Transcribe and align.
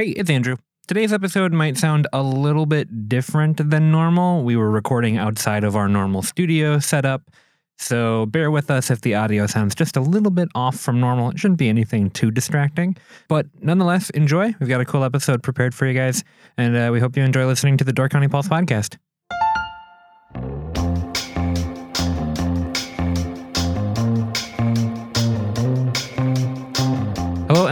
Hey, 0.00 0.12
it's 0.12 0.30
Andrew. 0.30 0.56
Today's 0.88 1.12
episode 1.12 1.52
might 1.52 1.76
sound 1.76 2.06
a 2.14 2.22
little 2.22 2.64
bit 2.64 3.06
different 3.06 3.68
than 3.68 3.92
normal. 3.92 4.42
We 4.42 4.56
were 4.56 4.70
recording 4.70 5.18
outside 5.18 5.62
of 5.62 5.76
our 5.76 5.90
normal 5.90 6.22
studio 6.22 6.78
setup, 6.78 7.30
so 7.76 8.24
bear 8.24 8.50
with 8.50 8.70
us 8.70 8.90
if 8.90 9.02
the 9.02 9.14
audio 9.14 9.46
sounds 9.46 9.74
just 9.74 9.98
a 9.98 10.00
little 10.00 10.30
bit 10.30 10.48
off 10.54 10.76
from 10.80 11.00
normal. 11.00 11.28
It 11.28 11.38
shouldn't 11.38 11.58
be 11.58 11.68
anything 11.68 12.08
too 12.08 12.30
distracting, 12.30 12.96
but 13.28 13.44
nonetheless, 13.60 14.08
enjoy. 14.08 14.54
We've 14.58 14.70
got 14.70 14.80
a 14.80 14.86
cool 14.86 15.04
episode 15.04 15.42
prepared 15.42 15.74
for 15.74 15.86
you 15.86 15.92
guys, 15.92 16.24
and 16.56 16.74
uh, 16.74 16.88
we 16.90 16.98
hope 16.98 17.14
you 17.14 17.22
enjoy 17.22 17.44
listening 17.44 17.76
to 17.76 17.84
the 17.84 17.92
Door 17.92 18.08
County 18.08 18.28
Pulse 18.28 18.48
podcast. 18.48 18.96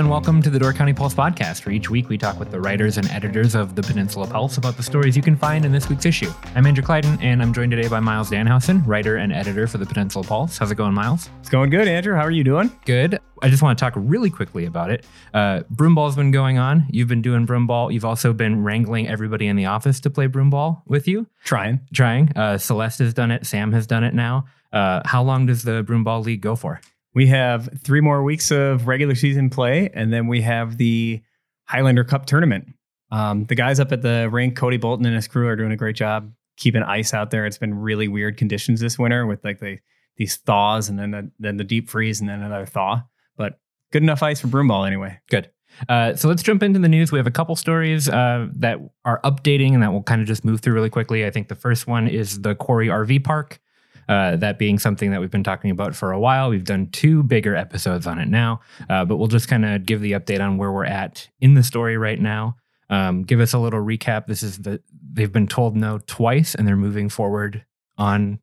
And 0.08 0.12
welcome 0.14 0.40
to 0.40 0.48
the 0.48 0.58
Door 0.58 0.72
County 0.72 0.94
Pulse 0.94 1.12
podcast, 1.12 1.66
where 1.66 1.74
each 1.74 1.90
week 1.90 2.08
we 2.08 2.16
talk 2.16 2.38
with 2.38 2.50
the 2.50 2.58
writers 2.58 2.96
and 2.96 3.06
editors 3.10 3.54
of 3.54 3.74
the 3.74 3.82
Peninsula 3.82 4.26
Pulse 4.26 4.56
about 4.56 4.78
the 4.78 4.82
stories 4.82 5.14
you 5.14 5.22
can 5.22 5.36
find 5.36 5.66
in 5.66 5.70
this 5.70 5.90
week's 5.90 6.06
issue. 6.06 6.30
I'm 6.54 6.64
Andrew 6.64 6.82
Clyden, 6.82 7.18
and 7.20 7.42
I'm 7.42 7.52
joined 7.52 7.72
today 7.72 7.88
by 7.88 8.00
Myles 8.00 8.30
Dannhausen, 8.30 8.86
writer 8.86 9.18
and 9.18 9.34
editor 9.34 9.66
for 9.66 9.76
the 9.76 9.84
Peninsula 9.84 10.24
Pulse. 10.24 10.56
How's 10.56 10.70
it 10.70 10.76
going, 10.76 10.94
Miles? 10.94 11.28
It's 11.40 11.50
going 11.50 11.68
good, 11.68 11.86
Andrew. 11.86 12.14
How 12.14 12.22
are 12.22 12.30
you 12.30 12.42
doing? 12.42 12.70
Good. 12.86 13.18
I 13.42 13.50
just 13.50 13.62
want 13.62 13.78
to 13.78 13.84
talk 13.84 13.92
really 13.96 14.30
quickly 14.30 14.64
about 14.64 14.90
it. 14.90 15.04
Uh, 15.34 15.60
broomball's 15.74 16.16
been 16.16 16.30
going 16.30 16.56
on. 16.56 16.86
You've 16.88 17.08
been 17.08 17.20
doing 17.20 17.46
broomball. 17.46 17.92
You've 17.92 18.06
also 18.06 18.32
been 18.32 18.64
wrangling 18.64 19.08
everybody 19.08 19.46
in 19.46 19.56
the 19.56 19.66
office 19.66 20.00
to 20.00 20.08
play 20.08 20.26
broomball 20.26 20.80
with 20.86 21.06
you. 21.06 21.26
Trying. 21.44 21.82
Trying. 21.92 22.32
Uh, 22.34 22.56
Celeste 22.56 23.00
has 23.00 23.12
done 23.12 23.30
it. 23.30 23.44
Sam 23.44 23.72
has 23.72 23.86
done 23.86 24.04
it 24.04 24.14
now. 24.14 24.46
Uh, 24.72 25.02
how 25.04 25.22
long 25.22 25.44
does 25.44 25.64
the 25.64 25.84
broomball 25.84 26.24
league 26.24 26.40
go 26.40 26.56
for? 26.56 26.80
We 27.14 27.26
have 27.28 27.68
three 27.82 28.00
more 28.00 28.22
weeks 28.22 28.50
of 28.50 28.86
regular 28.86 29.14
season 29.14 29.50
play, 29.50 29.90
and 29.92 30.12
then 30.12 30.26
we 30.26 30.42
have 30.42 30.76
the 30.76 31.22
Highlander 31.64 32.04
Cup 32.04 32.26
tournament. 32.26 32.66
Um, 33.10 33.44
the 33.46 33.54
guys 33.54 33.80
up 33.80 33.92
at 33.92 34.02
the 34.02 34.28
rink, 34.30 34.56
Cody 34.56 34.76
Bolton 34.76 35.06
and 35.06 35.14
his 35.14 35.26
crew, 35.26 35.48
are 35.48 35.56
doing 35.56 35.72
a 35.72 35.76
great 35.76 35.96
job 35.96 36.32
keeping 36.56 36.82
ice 36.82 37.14
out 37.14 37.30
there. 37.30 37.46
It's 37.46 37.58
been 37.58 37.74
really 37.74 38.08
weird 38.08 38.36
conditions 38.36 38.80
this 38.80 38.98
winter 38.98 39.26
with 39.26 39.42
like 39.44 39.60
the, 39.60 39.78
these 40.16 40.36
thaws 40.36 40.88
and 40.88 40.98
then 40.98 41.12
the, 41.12 41.30
then 41.38 41.56
the 41.56 41.64
deep 41.64 41.88
freeze 41.88 42.20
and 42.20 42.28
then 42.28 42.42
another 42.42 42.66
thaw. 42.66 43.02
But 43.36 43.58
good 43.92 44.02
enough 44.02 44.22
ice 44.22 44.40
for 44.40 44.48
broomball 44.48 44.86
anyway. 44.86 45.20
Good. 45.30 45.50
Uh, 45.88 46.14
so 46.16 46.28
let's 46.28 46.42
jump 46.42 46.62
into 46.62 46.80
the 46.80 46.88
news. 46.88 47.12
We 47.12 47.18
have 47.18 47.26
a 47.26 47.32
couple 47.32 47.54
stories 47.54 48.08
uh, 48.08 48.48
that 48.56 48.78
are 49.04 49.20
updating 49.22 49.74
and 49.74 49.82
that 49.82 49.92
we'll 49.92 50.02
kind 50.02 50.20
of 50.20 50.26
just 50.26 50.44
move 50.44 50.60
through 50.60 50.74
really 50.74 50.90
quickly. 50.90 51.24
I 51.24 51.30
think 51.30 51.48
the 51.48 51.54
first 51.54 51.86
one 51.86 52.08
is 52.08 52.42
the 52.42 52.54
Quarry 52.54 52.88
RV 52.88 53.22
Park. 53.24 53.60
Uh, 54.08 54.36
that 54.36 54.58
being 54.58 54.78
something 54.78 55.10
that 55.10 55.20
we've 55.20 55.30
been 55.30 55.44
talking 55.44 55.70
about 55.70 55.94
for 55.94 56.12
a 56.12 56.18
while. 56.18 56.48
We've 56.48 56.64
done 56.64 56.88
two 56.92 57.22
bigger 57.22 57.54
episodes 57.54 58.06
on 58.06 58.18
it 58.18 58.28
now, 58.28 58.60
uh, 58.88 59.04
but 59.04 59.16
we'll 59.18 59.28
just 59.28 59.48
kind 59.48 59.66
of 59.66 59.84
give 59.84 60.00
the 60.00 60.12
update 60.12 60.40
on 60.40 60.56
where 60.56 60.72
we're 60.72 60.86
at 60.86 61.28
in 61.40 61.52
the 61.52 61.62
story 61.62 61.98
right 61.98 62.18
now. 62.18 62.56
Um, 62.88 63.22
give 63.22 63.38
us 63.38 63.52
a 63.52 63.58
little 63.58 63.80
recap. 63.80 64.26
This 64.26 64.42
is 64.42 64.58
the 64.58 64.80
they've 65.12 65.32
been 65.32 65.46
told 65.46 65.76
no 65.76 65.98
twice, 66.06 66.54
and 66.54 66.66
they're 66.66 66.76
moving 66.76 67.10
forward 67.10 67.66
on 67.98 68.38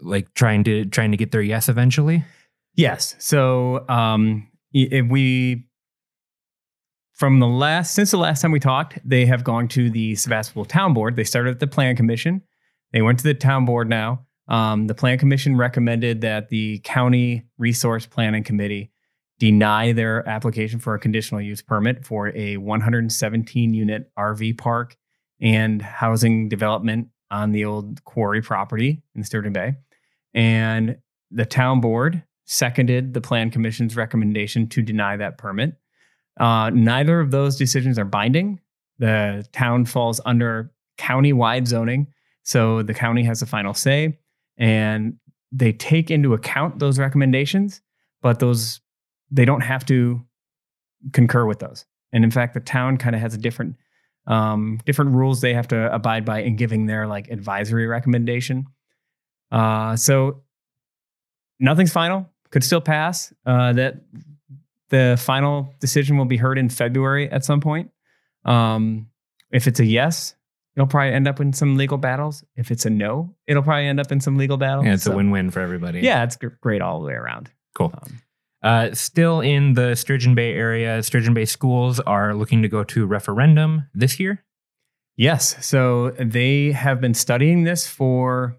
like 0.00 0.32
trying 0.34 0.64
to 0.64 0.86
trying 0.86 1.10
to 1.10 1.16
get 1.16 1.32
their 1.32 1.42
yes 1.42 1.68
eventually. 1.68 2.24
Yes. 2.74 3.14
So 3.18 3.86
um, 3.88 4.48
if 4.72 5.06
we 5.06 5.66
from 7.14 7.40
the 7.40 7.46
last 7.46 7.94
since 7.94 8.10
the 8.10 8.16
last 8.16 8.40
time 8.40 8.52
we 8.52 8.60
talked, 8.60 8.98
they 9.04 9.26
have 9.26 9.44
gone 9.44 9.68
to 9.68 9.90
the 9.90 10.14
Sevastopol 10.14 10.64
Town 10.64 10.94
Board. 10.94 11.16
They 11.16 11.24
started 11.24 11.50
at 11.50 11.60
the 11.60 11.66
Plan 11.66 11.96
Commission. 11.96 12.42
They 12.92 13.02
went 13.02 13.18
to 13.18 13.24
the 13.24 13.34
Town 13.34 13.64
Board 13.64 13.88
now. 13.88 14.24
Um, 14.48 14.86
the 14.86 14.94
Plan 14.94 15.18
Commission 15.18 15.56
recommended 15.56 16.22
that 16.22 16.48
the 16.48 16.78
County 16.80 17.44
Resource 17.58 18.06
Planning 18.06 18.44
Committee 18.44 18.90
deny 19.38 19.92
their 19.92 20.26
application 20.28 20.80
for 20.80 20.94
a 20.94 20.98
conditional 20.98 21.40
use 21.40 21.62
permit 21.62 22.04
for 22.04 22.34
a 22.34 22.56
117 22.56 23.74
unit 23.74 24.10
RV 24.18 24.58
park 24.58 24.96
and 25.40 25.80
housing 25.80 26.48
development 26.48 27.08
on 27.30 27.52
the 27.52 27.64
old 27.64 28.02
quarry 28.04 28.40
property 28.40 29.02
in 29.14 29.22
Sturgeon 29.22 29.52
Bay. 29.52 29.74
And 30.34 30.96
the 31.30 31.46
town 31.46 31.80
board 31.80 32.24
seconded 32.46 33.12
the 33.12 33.20
Plan 33.20 33.50
Commission's 33.50 33.96
recommendation 33.96 34.66
to 34.68 34.82
deny 34.82 35.16
that 35.18 35.36
permit. 35.36 35.74
Uh, 36.40 36.70
neither 36.70 37.20
of 37.20 37.30
those 37.30 37.56
decisions 37.56 37.98
are 37.98 38.04
binding. 38.04 38.60
The 38.98 39.46
town 39.52 39.84
falls 39.84 40.20
under 40.24 40.72
county-wide 40.96 41.68
zoning, 41.68 42.08
so 42.42 42.82
the 42.82 42.94
county 42.94 43.22
has 43.24 43.40
the 43.40 43.46
final 43.46 43.74
say 43.74 44.18
and 44.58 45.16
they 45.52 45.72
take 45.72 46.10
into 46.10 46.34
account 46.34 46.78
those 46.78 46.98
recommendations, 46.98 47.80
but 48.20 48.38
those 48.38 48.80
they 49.30 49.44
don't 49.44 49.60
have 49.60 49.84
to 49.86 50.22
concur 51.12 51.46
with 51.46 51.58
those. 51.58 51.86
And 52.12 52.24
in 52.24 52.30
fact, 52.30 52.54
the 52.54 52.60
town 52.60 52.96
kind 52.96 53.14
of 53.14 53.20
has 53.20 53.34
a 53.34 53.38
different 53.38 53.76
um, 54.26 54.80
different 54.84 55.12
rules 55.12 55.40
they 55.40 55.54
have 55.54 55.68
to 55.68 55.92
abide 55.94 56.24
by 56.24 56.42
in 56.42 56.56
giving 56.56 56.86
their 56.86 57.06
like 57.06 57.28
advisory 57.28 57.86
recommendation. 57.86 58.66
Uh, 59.50 59.96
so 59.96 60.42
nothing's 61.58 61.92
final. 61.92 62.28
Could 62.50 62.64
still 62.64 62.80
pass. 62.80 63.32
Uh, 63.44 63.72
that 63.74 64.02
the 64.88 65.20
final 65.22 65.74
decision 65.80 66.16
will 66.16 66.24
be 66.24 66.36
heard 66.36 66.58
in 66.58 66.68
February 66.68 67.30
at 67.30 67.44
some 67.44 67.60
point. 67.60 67.90
Um, 68.44 69.08
if 69.50 69.66
it's 69.66 69.80
a 69.80 69.84
yes, 69.84 70.34
it'll 70.78 70.86
probably 70.86 71.12
end 71.12 71.26
up 71.26 71.40
in 71.40 71.52
some 71.52 71.76
legal 71.76 71.98
battles. 71.98 72.44
If 72.54 72.70
it's 72.70 72.86
a 72.86 72.90
no, 72.90 73.34
it'll 73.48 73.64
probably 73.64 73.86
end 73.88 73.98
up 73.98 74.12
in 74.12 74.20
some 74.20 74.36
legal 74.36 74.56
battles. 74.56 74.86
Yeah, 74.86 74.94
it's 74.94 75.02
So, 75.02 75.12
a 75.12 75.16
win-win 75.16 75.50
for 75.50 75.58
everybody. 75.60 76.00
Yeah, 76.00 76.22
it's 76.22 76.36
gr- 76.36 76.48
great 76.60 76.80
all 76.80 77.00
the 77.00 77.06
way 77.06 77.14
around. 77.14 77.50
cool. 77.74 77.92
Um, 78.00 78.20
Uh, 78.62 78.92
still 78.94 79.40
in 79.40 79.74
the 79.74 79.94
Sturgeon 79.94 80.34
Bay 80.34 80.52
area, 80.54 81.00
Sturgeon 81.02 81.32
Bay 81.34 81.44
schools 81.44 82.00
are 82.00 82.34
looking 82.34 82.60
to 82.62 82.68
go 82.68 82.82
to 82.84 83.06
referendum 83.06 83.84
this 83.94 84.18
year. 84.20 84.44
yes, 85.16 85.64
so 85.66 86.10
they 86.18 86.72
have 86.72 87.00
been 87.00 87.14
studying 87.14 87.64
this 87.64 87.86
for 87.88 88.56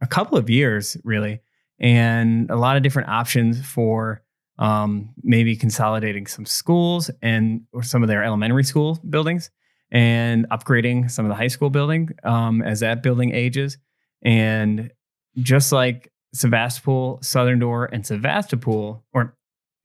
a 0.00 0.06
couple 0.06 0.36
of 0.38 0.48
years, 0.50 0.96
really, 1.04 1.40
and 1.78 2.50
a 2.50 2.56
lot 2.56 2.76
of 2.76 2.82
different 2.82 3.08
options 3.08 3.64
for 3.64 4.22
um, 4.58 5.10
maybe 5.22 5.56
consolidating 5.56 6.26
some 6.26 6.44
schools 6.46 7.10
and 7.22 7.62
or 7.72 7.82
some 7.82 8.02
of 8.02 8.08
their 8.08 8.22
elementary 8.24 8.64
school 8.64 8.98
buildings 9.08 9.50
and 9.90 10.48
upgrading 10.50 11.10
some 11.10 11.24
of 11.24 11.28
the 11.28 11.34
high 11.34 11.48
school 11.48 11.70
building 11.70 12.10
um, 12.24 12.62
as 12.62 12.80
that 12.80 13.02
building 13.02 13.34
ages. 13.34 13.78
And 14.22 14.90
just 15.38 15.72
like 15.72 16.12
Sevastopol, 16.32 17.18
Southern 17.22 17.58
Door, 17.58 17.86
and 17.92 18.06
Sevastopol, 18.06 19.04
or 19.12 19.36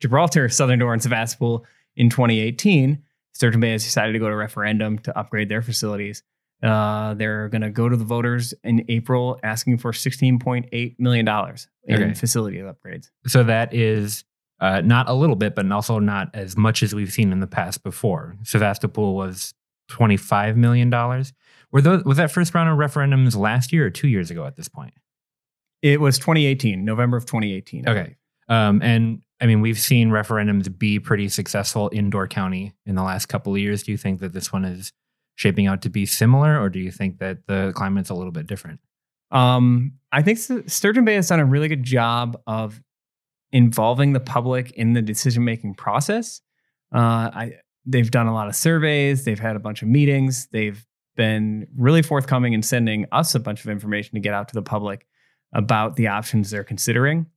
Gibraltar, 0.01 0.49
Southern 0.49 0.79
Door, 0.79 0.93
and 0.93 1.01
Sevastopol 1.03 1.66
in 1.95 2.09
2018, 2.09 3.01
Sturgeon 3.33 3.59
Bay 3.61 3.71
has 3.71 3.83
decided 3.83 4.13
to 4.13 4.19
go 4.19 4.29
to 4.29 4.35
referendum 4.35 4.99
to 4.99 5.17
upgrade 5.17 5.49
their 5.49 5.61
facilities. 5.61 6.23
Uh, 6.63 7.13
they're 7.16 7.49
going 7.49 7.61
to 7.61 7.69
go 7.69 7.89
to 7.89 7.97
the 7.97 8.05
voters 8.05 8.53
in 8.63 8.85
April 8.87 9.39
asking 9.43 9.77
for 9.77 9.91
$16.8 9.91 10.95
million 10.99 11.27
in 11.27 11.95
Okay. 12.03 12.13
facility 12.13 12.57
upgrades. 12.59 13.09
So 13.27 13.43
that 13.43 13.73
is 13.73 14.23
uh, 14.61 14.81
not 14.81 15.09
a 15.09 15.13
little 15.13 15.35
bit, 15.35 15.53
but 15.53 15.69
also 15.72 15.99
not 15.99 16.29
as 16.33 16.55
much 16.55 16.81
as 16.81 16.95
we've 16.95 17.11
seen 17.11 17.31
in 17.33 17.39
the 17.41 17.47
past 17.47 17.83
before. 17.83 18.35
Sevastopol 18.43 19.16
was 19.16 19.53
$25 19.90 20.56
million. 20.56 20.90
Were 21.72 21.81
those, 21.81 22.03
was 22.03 22.18
that 22.18 22.31
first 22.31 22.53
round 22.53 22.69
of 22.69 22.78
referendums 22.78 23.35
last 23.35 23.73
year 23.73 23.85
or 23.85 23.90
two 23.90 24.07
years 24.07 24.31
ago 24.31 24.46
at 24.46 24.56
this 24.56 24.68
point? 24.68 24.94
It 25.81 26.01
was 26.01 26.18
2018, 26.18 26.84
November 26.84 27.18
of 27.18 27.25
2018. 27.25 27.88
Okay. 27.88 28.16
Um, 28.47 28.81
and 28.81 29.22
I 29.41 29.46
mean, 29.46 29.62
we've 29.62 29.79
seen 29.79 30.09
referendums 30.09 30.75
be 30.78 31.00
pretty 31.00 31.29
successful 31.29 31.90
in 31.90 32.09
Door 32.09 32.29
County 32.29 32.73
in 32.85 32.96
the 32.96 33.03
last 33.03 33.28
couple 33.28 33.53
of 33.53 33.59
years. 33.59 33.84
Do 33.84 33.91
you 33.91 33.97
think 33.97 34.19
that 34.22 34.34
this 34.34 34.53
one 34.53 34.66
is 34.66 34.91
shaping 35.35 35.68
out 35.68 35.81
to 35.81 35.90
be 35.90 36.06
similar, 36.06 36.59
or 36.59 36.69
do 36.69 36.79
you 36.79 36.91
think 36.91 37.19
that 37.19 37.46
the 37.47 37.73
climate's 37.75 38.09
a 38.09 38.13
little 38.13 38.31
bit 38.31 38.47
different? 38.47 38.79
Um, 39.31 39.94
I 40.12 40.22
think 40.22 40.38
Sturgeon 40.38 41.03
Bay 41.03 41.16
has 41.16 41.28
done 41.28 41.40
a 41.40 41.46
really 41.46 41.67
good 41.67 41.84
job 41.84 42.40
of 42.47 42.81
involving 43.52 44.13
the 44.13 44.19
public 44.19 44.72
in 44.72 44.94
the 44.94 45.02
decision 45.02 45.44
making 45.44 45.75
process. 45.75 46.41
Uh, 46.94 47.29
I 47.34 47.53
they've 47.85 48.09
done 48.09 48.28
a 48.28 48.34
lot 48.34 48.47
of 48.47 48.56
surveys. 48.56 49.25
They've 49.25 49.40
had 49.40 49.56
a 49.56 49.59
bunch 49.59 49.81
of 49.81 49.87
meetings. 49.87 50.47
They've 50.52 50.85
been 51.16 51.67
really 51.78 52.02
forthcoming 52.02 52.53
in 52.53 52.61
sending 52.61 53.05
us 53.11 53.35
a 53.35 53.40
bunch 53.40 53.64
of 53.64 53.70
information 53.70 54.16
to 54.16 54.20
get 54.20 54.34
out 54.34 54.47
to 54.49 54.53
the 54.53 54.61
public 54.61 55.05
about 55.53 55.96
the 55.96 56.08
options 56.08 56.49
they're 56.49 56.64
considering. 56.64 57.28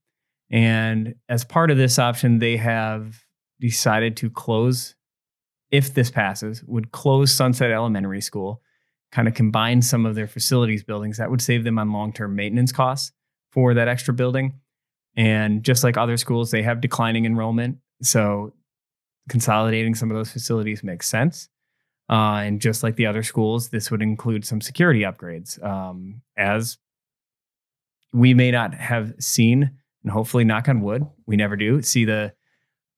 And 0.50 1.14
as 1.28 1.44
part 1.44 1.70
of 1.70 1.76
this 1.76 1.98
option, 1.98 2.38
they 2.38 2.56
have 2.56 3.22
decided 3.60 4.16
to 4.18 4.30
close, 4.30 4.94
if 5.70 5.94
this 5.94 6.10
passes, 6.10 6.64
would 6.64 6.90
close 6.90 7.32
Sunset 7.32 7.70
Elementary 7.70 8.20
School, 8.20 8.62
kind 9.12 9.28
of 9.28 9.34
combine 9.34 9.82
some 9.82 10.06
of 10.06 10.14
their 10.14 10.26
facilities 10.26 10.82
buildings. 10.82 11.18
That 11.18 11.30
would 11.30 11.42
save 11.42 11.64
them 11.64 11.78
on 11.78 11.92
long 11.92 12.12
term 12.12 12.34
maintenance 12.34 12.72
costs 12.72 13.12
for 13.52 13.74
that 13.74 13.88
extra 13.88 14.14
building. 14.14 14.58
And 15.16 15.62
just 15.62 15.84
like 15.84 15.96
other 15.96 16.16
schools, 16.16 16.50
they 16.50 16.62
have 16.62 16.80
declining 16.80 17.24
enrollment. 17.26 17.78
So 18.02 18.52
consolidating 19.28 19.94
some 19.94 20.10
of 20.10 20.16
those 20.16 20.30
facilities 20.32 20.82
makes 20.82 21.08
sense. 21.08 21.48
Uh, 22.10 22.40
and 22.44 22.60
just 22.60 22.82
like 22.82 22.96
the 22.96 23.06
other 23.06 23.22
schools, 23.22 23.68
this 23.68 23.90
would 23.90 24.00
include 24.02 24.44
some 24.44 24.60
security 24.60 25.00
upgrades. 25.00 25.62
Um, 25.62 26.22
as 26.36 26.78
we 28.12 28.32
may 28.34 28.50
not 28.50 28.74
have 28.74 29.14
seen, 29.18 29.70
and 30.02 30.12
hopefully, 30.12 30.44
knock 30.44 30.68
on 30.68 30.80
wood, 30.80 31.04
we 31.26 31.36
never 31.36 31.56
do 31.56 31.82
see 31.82 32.04
the 32.04 32.32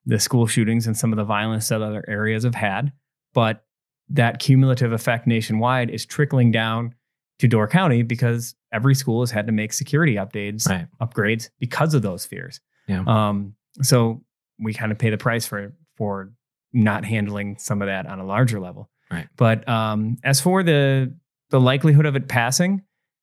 the 0.06 0.19
school 0.21 0.47
shootings 0.47 0.87
and 0.87 0.97
some 0.97 1.12
of 1.12 1.17
the 1.17 1.25
violence 1.25 1.69
that 1.69 1.82
other 1.82 2.05
areas 2.09 2.44
have 2.44 2.55
had. 2.55 2.93
but 3.35 3.65
that 4.12 4.41
cumulative 4.41 4.91
effect 4.93 5.25
nationwide 5.29 5.88
is 5.88 6.05
trickling 6.05 6.50
down 6.50 6.93
to 7.38 7.47
Door 7.47 7.69
County 7.69 8.03
because 8.03 8.56
every 8.73 8.93
school 8.97 9.21
has 9.23 9.31
had 9.31 9.47
to 9.47 9.53
make 9.53 9.73
security 9.73 10.17
updates, 10.17 10.69
Right. 10.69 10.88
upgrades 11.00 11.49
because 11.61 11.94
of 11.94 12.03
those 12.03 12.26
fears. 12.26 12.59
Yeah. 12.88 13.05
Um, 13.06 13.55
so 13.83 14.25
we 14.59 14.75
kind 14.75 14.91
of 14.91 14.99
pay 14.99 15.11
the 15.11 15.17
price 15.17 15.47
for 15.47 15.73
for 16.00 16.32
not 16.73 17.05
handling 17.05 17.58
some 17.58 17.82
of 17.82 17.88
that 17.88 18.06
on 18.06 18.19
a 18.20 18.25
larger 18.25 18.58
level. 18.58 18.88
Right. 19.11 19.29
But 19.37 19.69
um, 19.69 20.17
as 20.25 20.41
for 20.41 20.62
the 20.62 21.14
the 21.50 21.61
likelihood 21.61 22.06
of 22.06 22.17
it 22.17 22.26
passing, 22.26 22.81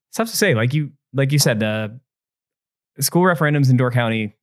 it's 0.10 0.18
tough 0.18 0.30
to 0.30 0.38
say. 0.38 0.54
Like 0.54 0.76
you 0.76 0.92
like 1.12 1.32
you 1.32 1.40
said, 1.40 1.60
the 1.60 2.00
school 3.00 3.24
referendums 3.24 3.72
in 3.72 3.78
Door 3.78 3.92
County 3.92 4.36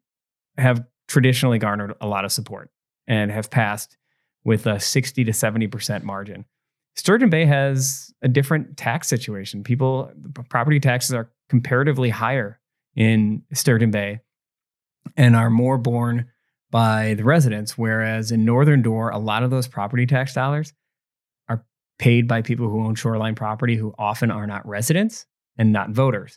have 0.59 0.85
traditionally 1.07 1.61
garnered 1.61 1.95
a 2.01 2.09
lot 2.09 2.25
of 2.25 2.33
support 2.33 2.71
and 3.07 3.31
have 3.31 3.51
passed 3.51 3.97
with 4.43 4.67
a 4.67 4.81
60 4.81 5.23
to 5.23 5.31
70% 5.31 6.03
margin. 6.03 6.45
Sturgeon 6.97 7.31
Bay 7.31 7.45
has 7.45 8.13
a 8.23 8.29
different 8.29 8.77
tax 8.77 9.07
situation. 9.07 9.63
People, 9.63 10.11
property 10.49 10.81
taxes 10.81 11.13
are 11.13 11.31
comparatively 11.49 12.11
higher 12.11 12.59
in 12.97 13.43
Sturgeon 13.53 13.91
Bay 13.91 14.21
and 15.17 15.37
are 15.37 15.51
more 15.51 15.79
borne 15.79 16.31
by 16.75 17.15
the 17.15 17.23
residents, 17.23 17.79
whereas 17.79 18.33
in 18.33 18.45
Northern 18.45 18.83
Door, 18.83 19.11
a 19.11 19.19
lot 19.19 19.45
of 19.45 19.51
those 19.51 19.69
property 19.69 20.07
tax 20.07 20.35
dollars 20.35 20.73
are 21.49 21.65
paid 22.01 22.27
by 22.27 22.43
people 22.43 22.69
who 22.69 22.85
own 22.85 22.97
shoreline 22.97 23.37
property 23.37 23.77
who 23.77 23.95
often 23.97 24.29
are 24.29 24.45
not 24.45 24.67
residents 24.67 25.25
and 25.57 25.73
not 25.73 25.91
voters. 25.91 26.37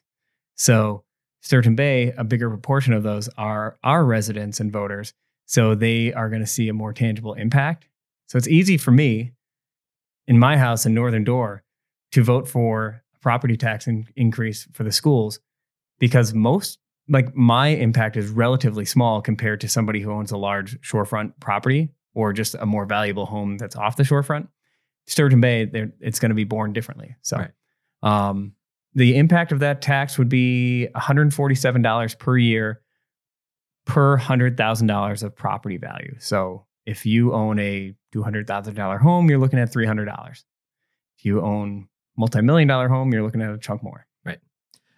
So 0.53 1.03
Sturgeon 1.41 1.73
Bay, 1.73 2.13
a 2.15 2.23
bigger 2.23 2.51
proportion 2.51 2.93
of 2.93 3.01
those 3.01 3.27
are 3.35 3.79
our 3.83 4.05
residents 4.05 4.59
and 4.59 4.71
voters. 4.71 5.11
So 5.47 5.73
they 5.73 6.13
are 6.13 6.29
going 6.29 6.43
to 6.43 6.47
see 6.47 6.69
a 6.69 6.73
more 6.73 6.93
tangible 6.93 7.33
impact. 7.33 7.87
So 8.27 8.37
it's 8.37 8.47
easy 8.47 8.77
for 8.77 8.91
me 8.91 9.31
in 10.27 10.37
my 10.37 10.55
house 10.55 10.85
in 10.85 10.93
Northern 10.93 11.23
Door 11.23 11.63
to 12.11 12.23
vote 12.23 12.47
for 12.47 13.01
a 13.15 13.19
property 13.21 13.57
tax 13.57 13.87
in- 13.87 14.05
increase 14.15 14.67
for 14.71 14.83
the 14.83 14.91
schools 14.91 15.39
because 15.97 16.31
most, 16.35 16.77
like 17.09 17.36
my 17.36 17.68
impact 17.69 18.18
is 18.18 18.30
relatively 18.30 18.86
small 18.86 19.21
compared 19.21 19.62
to 19.62 19.69
somebody 19.69 20.01
who 20.01 20.12
owns 20.12 20.31
a 20.31 20.38
large 20.38 20.80
shorefront 20.81 21.33
property 21.39 21.89
or 22.13 22.33
just 22.33 22.56
a 22.56 22.65
more 22.65 22.86
valuable 22.86 23.25
home 23.25 23.57
that's 23.57 23.75
off 23.75 23.95
the 23.95 24.04
shorefront. 24.04 24.48
Sturgeon 25.06 25.39
Bay, 25.39 25.69
it's 26.01 26.19
going 26.19 26.30
to 26.31 26.36
be 26.36 26.44
born 26.44 26.74
differently. 26.74 27.15
So, 27.21 27.38
Right. 27.38 27.51
um, 28.04 28.54
the 28.94 29.15
impact 29.18 29.51
of 29.51 29.59
that 29.59 29.81
tax 29.81 30.18
would 30.18 30.27
be 30.30 30.88
$147 30.95 32.15
per 32.19 32.38
year 32.38 32.81
per 33.86 34.18
$100,000 34.18 35.24
of 35.24 35.36
property 35.36 35.77
value. 35.77 36.15
So 36.19 36.65
if 36.86 37.06
you 37.06 37.33
own 37.33 37.59
a 37.59 37.94
$200,000 38.13 39.00
home, 39.00 39.30
you're 39.30 39.39
looking 39.39 39.59
at 39.59 39.71
$300. 39.71 40.44
If 41.18 41.25
you 41.25 41.42
own 41.42 41.88
multi-million 42.18 42.68
dollar 42.68 42.89
home, 42.89 43.13
you're 43.13 43.24
looking 43.24 43.42
at 43.42 43.51
a 43.54 43.57
chunk 43.57 43.83
more. 43.83 44.06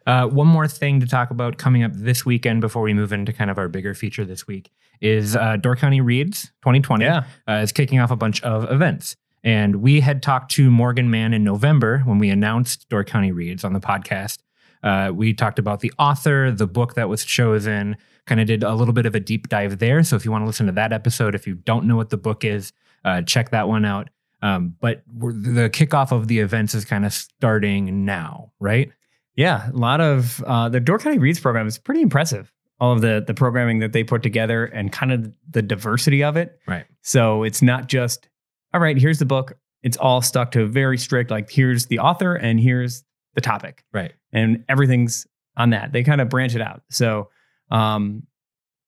Uh, 0.10 0.26
one 0.28 0.48
more 0.48 0.68
thing 0.68 1.00
to 1.00 1.06
talk 1.06 1.30
about 1.30 1.58
coming 1.58 1.84
up 1.84 1.92
this 1.94 2.26
weekend 2.26 2.62
before 2.62 2.82
we 2.82 2.94
move 2.94 3.14
into 3.14 3.32
kind 3.32 3.52
of 3.52 3.58
our 3.60 3.68
bigger 3.68 3.94
feature 3.94 4.26
this 4.26 4.48
week 4.48 4.72
is 5.02 5.36
uh, 5.36 5.56
Door 5.58 5.76
County 5.76 6.02
Reads 6.02 6.46
2020 6.64 7.06
Yeah. 7.06 7.24
uh, 7.48 7.54
is 7.64 7.72
kicking 7.72 8.00
off 8.00 8.10
a 8.10 8.16
bunch 8.16 8.42
of 8.42 8.70
events. 8.72 9.16
And 9.44 9.78
we 9.78 10.00
had 10.00 10.24
talked 10.24 10.52
to 10.54 10.72
Morgan 10.72 11.10
Mann 11.12 11.34
in 11.34 11.44
November 11.44 12.00
when 12.00 12.18
we 12.18 12.30
announced 12.32 12.90
Door 12.90 13.04
County 13.06 13.32
Reads 13.32 13.64
on 13.64 13.74
the 13.74 13.80
podcast. 13.80 14.40
Uh, 14.82 15.12
we 15.14 15.34
talked 15.34 15.60
about 15.60 15.82
the 15.82 15.94
author, 16.00 16.52
the 16.52 16.68
book 16.68 16.96
that 16.96 17.08
was 17.08 17.24
chosen, 17.24 17.96
kind 18.26 18.42
of 18.42 18.48
did 18.48 18.64
a 18.64 18.74
little 18.74 18.94
bit 18.94 19.06
of 19.06 19.14
a 19.16 19.20
deep 19.20 19.48
dive 19.48 19.78
there. 19.80 20.02
So 20.04 20.16
if 20.16 20.26
you 20.26 20.32
want 20.32 20.42
to 20.42 20.48
listen 20.48 20.66
to 20.66 20.72
that 20.74 20.92
episode, 20.92 21.36
if 21.36 21.46
you 21.46 21.54
don't 21.56 21.86
know 21.86 21.96
what 21.96 22.10
the 22.10 22.18
book 22.18 22.44
is, 22.44 22.74
uh, 23.06 23.22
check 23.22 23.52
that 23.52 23.68
one 23.68 23.86
out. 23.86 24.10
Um, 24.42 24.76
but 24.82 25.04
we're, 25.14 25.34
the 25.34 25.70
kickoff 25.70 26.12
of 26.12 26.28
the 26.28 26.40
events 26.40 26.74
is 26.74 26.84
kind 26.84 27.06
of 27.06 27.14
starting 27.14 28.06
now, 28.06 28.52
right? 28.60 28.92
Yeah, 29.40 29.70
a 29.70 29.78
lot 29.78 30.02
of 30.02 30.44
uh, 30.46 30.68
the 30.68 30.82
Door 30.82 31.00
County 31.00 31.18
Reads 31.18 31.40
program 31.40 31.66
is 31.66 31.78
pretty 31.78 32.02
impressive. 32.02 32.52
All 32.82 32.92
of 32.92 33.00
the 33.00 33.24
the 33.26 33.34
programming 33.34 33.80
that 33.80 33.94
they 33.94 34.04
put 34.04 34.22
together 34.22 34.66
and 34.66 34.92
kind 34.92 35.14
of 35.14 35.34
the 35.50 35.62
diversity 35.62 36.26
of 36.26 36.36
it. 36.36 36.60
Right. 36.68 36.86
So 37.04 37.44
it's 37.44 37.62
not 37.62 37.88
just 37.88 38.28
all 38.74 38.82
right. 38.82 38.98
Here's 38.98 39.18
the 39.18 39.26
book. 39.26 39.54
It's 39.82 39.96
all 39.96 40.22
stuck 40.22 40.52
to 40.52 40.64
a 40.64 40.66
very 40.68 40.98
strict 40.98 41.32
like 41.32 41.50
here's 41.50 41.86
the 41.86 42.00
author 42.00 42.36
and 42.36 42.60
here's 42.60 43.06
the 43.36 43.40
topic 43.40 43.86
Right. 43.94 44.12
and 44.34 44.66
everything's 44.68 45.26
on 45.56 45.70
that. 45.70 45.94
They 45.94 46.04
kind 46.04 46.20
of 46.20 46.28
branch 46.28 46.54
it 46.54 46.62
out. 46.62 46.82
So 46.90 47.30
um, 47.72 48.24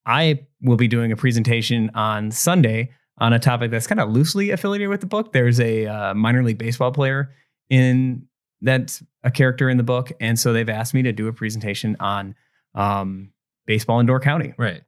I 0.05 0.47
will 0.61 0.75
be 0.75 0.89
doing 0.89 1.13
a 1.13 1.15
presentation 1.15 1.91
on 1.95 2.29
Sunday 2.29 2.91
on 3.19 3.31
a 3.31 3.39
topic 3.39 3.71
that's 3.71 3.87
kind 3.87 4.01
of 4.01 4.09
loosely 4.09 4.49
affiliated 4.49 4.89
with 4.89 4.99
the 4.99 5.07
book. 5.07 5.31
There's 5.31 5.61
a 5.61 5.85
uh, 5.87 6.13
minor 6.13 6.43
league 6.43 6.57
baseball 6.57 6.91
player 6.91 7.31
in 7.69 8.27
that's 8.61 9.03
a 9.23 9.31
character 9.31 9.69
in 9.69 9.77
the 9.77 9.83
book, 9.83 10.11
and 10.19 10.39
so 10.39 10.53
they've 10.53 10.69
asked 10.69 10.93
me 10.93 11.03
to 11.03 11.11
do 11.11 11.27
a 11.27 11.33
presentation 11.33 11.95
on 11.99 12.35
um, 12.75 13.31
baseball 13.65 13.99
in 13.99 14.05
Door 14.05 14.21
County. 14.21 14.53
Right. 14.57 14.83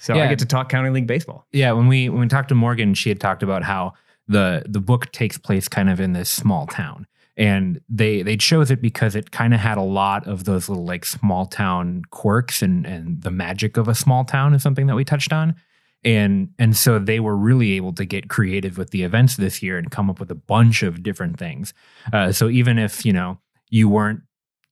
So 0.00 0.14
I 0.14 0.28
get 0.28 0.38
to 0.38 0.46
talk 0.46 0.68
county 0.68 0.90
league 0.90 1.08
baseball. 1.08 1.46
Yeah, 1.52 1.72
when 1.72 1.88
we 1.88 2.08
when 2.08 2.20
we 2.20 2.28
talked 2.28 2.50
to 2.50 2.54
Morgan, 2.54 2.94
she 2.94 3.08
had 3.08 3.20
talked 3.20 3.42
about 3.42 3.64
how 3.64 3.94
the 4.28 4.62
the 4.68 4.80
book 4.80 5.10
takes 5.10 5.36
place 5.36 5.68
kind 5.68 5.90
of 5.90 6.00
in 6.00 6.12
this 6.12 6.30
small 6.30 6.66
town. 6.66 7.06
And 7.36 7.80
they 7.88 8.22
they 8.22 8.36
chose 8.36 8.70
it 8.70 8.80
because 8.80 9.14
it 9.14 9.30
kind 9.30 9.54
of 9.54 9.60
had 9.60 9.78
a 9.78 9.82
lot 9.82 10.26
of 10.26 10.44
those 10.44 10.68
little 10.68 10.84
like 10.84 11.04
small 11.04 11.46
town 11.46 12.02
quirks 12.10 12.62
and 12.62 12.86
and 12.86 13.22
the 13.22 13.30
magic 13.30 13.76
of 13.76 13.88
a 13.88 13.94
small 13.94 14.24
town 14.24 14.54
is 14.54 14.62
something 14.62 14.86
that 14.86 14.94
we 14.96 15.04
touched 15.04 15.32
on. 15.32 15.54
And 16.04 16.50
and 16.58 16.76
so 16.76 16.98
they 16.98 17.20
were 17.20 17.36
really 17.36 17.72
able 17.72 17.92
to 17.94 18.04
get 18.04 18.28
creative 18.28 18.78
with 18.78 18.90
the 18.90 19.02
events 19.02 19.36
this 19.36 19.62
year 19.62 19.78
and 19.78 19.90
come 19.90 20.08
up 20.08 20.20
with 20.20 20.30
a 20.30 20.36
bunch 20.36 20.82
of 20.82 21.02
different 21.02 21.38
things. 21.38 21.74
Uh, 22.12 22.30
so 22.32 22.48
even 22.48 22.78
if 22.78 23.04
you 23.04 23.12
know 23.12 23.38
you 23.68 23.88
weren't 23.88 24.20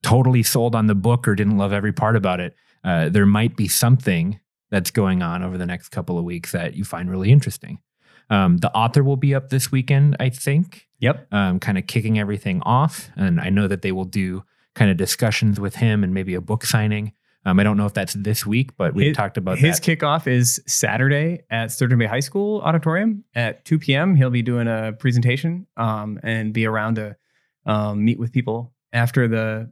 totally 0.03 0.43
sold 0.43 0.75
on 0.75 0.87
the 0.87 0.95
book 0.95 1.27
or 1.27 1.35
didn't 1.35 1.59
love 1.59 1.73
every 1.73 1.93
part 1.93 2.15
about 2.17 2.39
it, 2.41 2.55
uh, 2.85 3.09
there 3.09 3.27
might 3.27 3.57
be 3.57 3.67
something 3.67 4.39
that's 4.71 4.91
going 4.91 5.23
on 5.23 5.43
over 5.43 5.59
the 5.59 5.67
next 5.67 5.89
couple 5.89 6.19
of 6.19 6.25
weeks 6.25 6.53
that 6.53 6.75
you 6.75 6.85
find 6.85 7.11
really 7.11 7.31
interesting. 7.33 7.79
Um, 8.31 8.59
the 8.59 8.73
author 8.73 9.03
will 9.05 9.17
be 9.17 9.35
up 9.35 9.51
this 9.51 9.71
weekend, 9.71 10.17
I 10.19 10.31
think, 10.31 10.87
Yep. 11.01 11.33
um, 11.33 11.61
kind 11.61 11.79
of 11.79 11.87
kicking 11.87 12.19
everything 12.19 12.63
off. 12.63 13.11
And 13.17 13.41
I 13.41 13.51
know 13.51 13.69
that 13.69 13.83
they 13.83 13.93
will 13.93 14.05
do 14.05 14.45
kind 14.75 14.91
of 14.91 14.97
discussions 14.97 15.61
with 15.61 15.77
him 15.77 16.03
and 16.03 16.13
maybe 16.15 16.35
a 16.35 16.41
book 16.41 16.65
signing. 16.65 17.13
Um, 17.47 17.61
I 17.61 17.63
don't 17.63 17.77
know 17.77 17.87
if 17.87 17.95
that's 17.95 18.13
this 18.15 18.45
week, 18.45 18.77
but 18.77 18.93
we 18.95 19.13
talked 19.13 19.37
about 19.39 19.59
His 19.59 19.79
that. 19.79 19.99
kickoff 19.99 20.27
is 20.27 20.61
Saturday 20.67 21.45
at 21.49 21.71
Sturgeon 21.71 21.99
Bay 21.99 22.07
High 22.07 22.21
School 22.21 22.61
auditorium 22.63 23.23
at 23.37 23.65
2 23.65 23.79
p.m. 23.79 24.17
He'll 24.17 24.31
be 24.31 24.43
doing 24.43 24.67
a 24.67 24.93
presentation 24.99 25.67
um, 25.77 26.19
and 26.25 26.53
be 26.53 26.67
around 26.67 26.97
to 26.97 27.17
um, 27.65 28.05
meet 28.05 28.19
with 28.19 28.33
people 28.33 28.73
after 28.93 29.29
the 29.29 29.71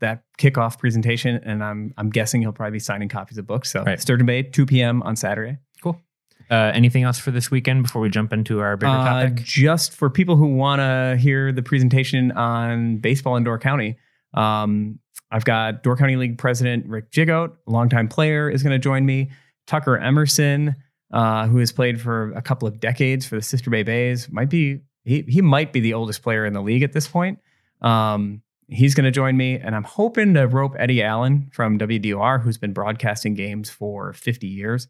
that 0.00 0.24
kickoff 0.38 0.78
presentation. 0.80 1.40
And 1.44 1.62
I'm 1.62 1.94
I'm 1.96 2.10
guessing 2.10 2.42
he'll 2.42 2.52
probably 2.52 2.72
be 2.72 2.78
signing 2.80 3.08
copies 3.08 3.38
of 3.38 3.46
books. 3.46 3.70
So 3.70 3.84
Right. 3.84 4.00
Sturgeon 4.00 4.26
Bay, 4.26 4.42
2 4.42 4.66
p.m. 4.66 5.02
on 5.04 5.14
Saturday. 5.16 5.58
Cool. 5.82 6.02
Uh, 6.50 6.70
anything 6.74 7.02
else 7.04 7.18
for 7.18 7.30
this 7.30 7.50
weekend 7.52 7.82
before 7.84 8.02
we 8.02 8.08
jump 8.10 8.32
into 8.32 8.60
our 8.60 8.76
bigger 8.76 8.90
Uh, 8.90 9.04
topic? 9.28 9.36
just 9.44 9.92
for 9.92 10.10
people 10.10 10.36
who 10.36 10.46
want 10.54 10.80
to 10.80 11.16
hear 11.20 11.52
the 11.52 11.62
presentation 11.62 12.30
on 12.32 12.98
baseball 12.98 13.36
in 13.36 13.44
Door 13.44 13.60
County, 13.60 13.96
um, 14.36 14.98
I've 15.30 15.44
got 15.44 15.82
Door 15.82 15.96
County 15.96 16.16
League 16.16 16.38
President 16.38 16.86
Rick 16.86 17.10
Jigout, 17.10 17.56
longtime 17.66 18.08
player, 18.08 18.48
is 18.48 18.62
going 18.62 18.72
to 18.72 18.78
join 18.78 19.04
me. 19.04 19.30
Tucker 19.66 19.98
Emerson, 19.98 20.76
uh, 21.12 21.46
who 21.48 21.58
has 21.58 21.72
played 21.72 22.00
for 22.00 22.32
a 22.32 22.42
couple 22.42 22.68
of 22.68 22.78
decades 22.78 23.26
for 23.26 23.36
the 23.36 23.42
Sister 23.42 23.70
Bay 23.70 23.82
Bays, 23.82 24.30
might 24.30 24.48
be 24.48 24.80
he 25.04 25.22
he 25.22 25.42
might 25.42 25.72
be 25.72 25.80
the 25.80 25.94
oldest 25.94 26.22
player 26.22 26.44
in 26.46 26.52
the 26.52 26.62
league 26.62 26.82
at 26.82 26.92
this 26.92 27.08
point. 27.08 27.38
Um, 27.82 28.42
he's 28.68 28.94
going 28.94 29.04
to 29.04 29.10
join 29.10 29.36
me, 29.36 29.58
and 29.58 29.74
I'm 29.74 29.84
hoping 29.84 30.34
to 30.34 30.46
rope 30.46 30.74
Eddie 30.78 31.02
Allen 31.02 31.50
from 31.52 31.78
WDR, 31.78 32.42
who's 32.42 32.58
been 32.58 32.72
broadcasting 32.72 33.34
games 33.34 33.70
for 33.70 34.12
50 34.12 34.46
years. 34.46 34.88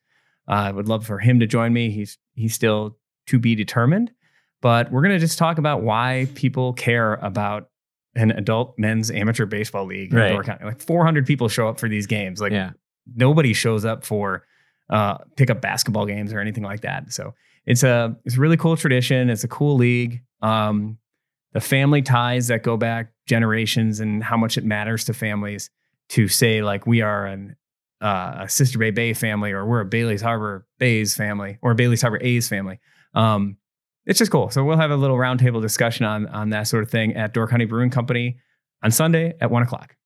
Uh, 0.49 0.53
I 0.53 0.71
would 0.71 0.89
love 0.89 1.07
for 1.07 1.19
him 1.19 1.41
to 1.41 1.47
join 1.47 1.73
me. 1.73 1.91
He's 1.91 2.19
he's 2.35 2.55
still 2.55 2.99
to 3.29 3.39
be 3.39 3.55
determined, 3.55 4.13
but 4.61 4.93
we're 4.93 5.03
going 5.03 5.15
to 5.15 5.19
just 5.19 5.39
talk 5.39 5.59
about 5.59 5.83
why 5.83 6.29
people 6.35 6.75
care 6.75 7.15
about 7.15 7.71
an 8.17 8.31
adult 8.33 8.79
men's 8.79 9.11
amateur 9.11 9.47
baseball 9.47 9.87
league 9.87 10.13
in 10.13 10.19
Door 10.33 10.45
County. 10.45 10.65
Like 10.65 10.81
400 10.81 11.27
people 11.27 11.49
show 11.49 11.69
up 11.69 11.79
for 11.79 11.89
these 11.89 12.07
games. 12.07 12.41
Like 12.41 12.53
yeah, 12.53 12.71
nobody 13.15 13.53
shows 13.53 13.85
up 13.85 14.05
for 14.05 14.45
uh, 14.91 15.19
pickup 15.37 15.61
basketball 15.61 16.07
games 16.07 16.33
or 16.33 16.41
anything 16.41 16.65
like 16.65 16.81
that. 16.81 17.13
So 17.13 17.35
it's 17.67 17.83
a 17.83 18.17
it's 18.25 18.37
a 18.37 18.41
really 18.41 18.57
cool 18.57 18.77
tradition. 18.77 19.31
It's 19.31 19.45
a 19.45 19.49
cool 19.49 19.77
league. 19.77 20.23
Um, 20.43 20.99
the 21.53 21.61
family 21.61 22.03
ties 22.03 22.49
that 22.49 22.63
go 22.63 22.77
back 22.77 23.13
generations 23.27 24.01
and 24.01 24.23
how 24.23 24.37
much 24.37 24.59
it 24.59 24.65
matters 24.65 25.05
to 25.05 25.15
families 25.15 25.71
to 26.11 26.29
say 26.29 26.63
like 26.63 26.87
we 26.87 27.01
are 27.01 27.27
an 27.27 27.57
uh, 28.01 28.41
a 28.41 28.49
Sister 28.49 28.79
Bay 28.79 28.91
Bay 28.91 29.15
family 29.15 29.53
or 29.53 29.65
we're 29.65 29.81
a 29.81 29.87
Bailey's 29.87 30.23
Harbor 30.23 30.67
Bays 30.79 31.17
family 31.17 31.59
or 31.63 31.73
a 31.73 31.75
Bailey's 31.75 32.03
Harbor 32.03 32.19
A's 32.21 32.49
family. 32.49 32.79
Um, 33.15 33.57
it's 34.07 34.19
just 34.19 34.31
cool. 34.31 34.51
So 34.51 34.65
we'll 34.65 34.79
have 34.79 34.91
a 34.91 34.97
little 34.97 35.17
roundtable 35.17 35.61
discussion 35.61 36.07
on 36.07 36.27
on 36.29 36.51
that 36.51 36.69
sort 36.69 36.83
of 36.83 36.91
thing 36.91 37.15
at 37.17 37.35
Door 37.35 37.49
County 37.49 37.65
Brewing 37.65 37.91
Company 37.91 38.39
on 38.83 38.91
Sunday 38.91 39.35
at 39.41 39.51
one 39.51 39.63
o'clock. 39.63 39.97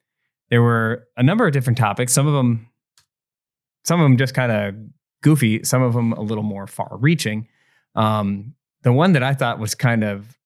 there 0.49 0.61
were 0.61 1.06
a 1.16 1.23
number 1.23 1.47
of 1.47 1.52
different 1.52 1.78
topics. 1.78 2.12
Some 2.12 2.26
of 2.26 2.32
them, 2.32 2.68
some 3.85 4.00
of 4.00 4.04
them 4.04 4.16
just 4.16 4.35
kind 4.35 4.50
of 4.50 4.75
goofy. 5.23 5.62
Some 5.62 5.82
of 5.82 5.92
them 5.92 6.12
a 6.12 6.20
little 6.20 6.42
more 6.42 6.66
far-reaching. 6.66 7.47
Um, 7.94 8.54
the 8.82 8.92
one 8.92 9.12
that 9.12 9.23
I 9.23 9.35
thought 9.35 9.61
was 9.61 9.76
kind 9.76 10.02
of 10.02 10.37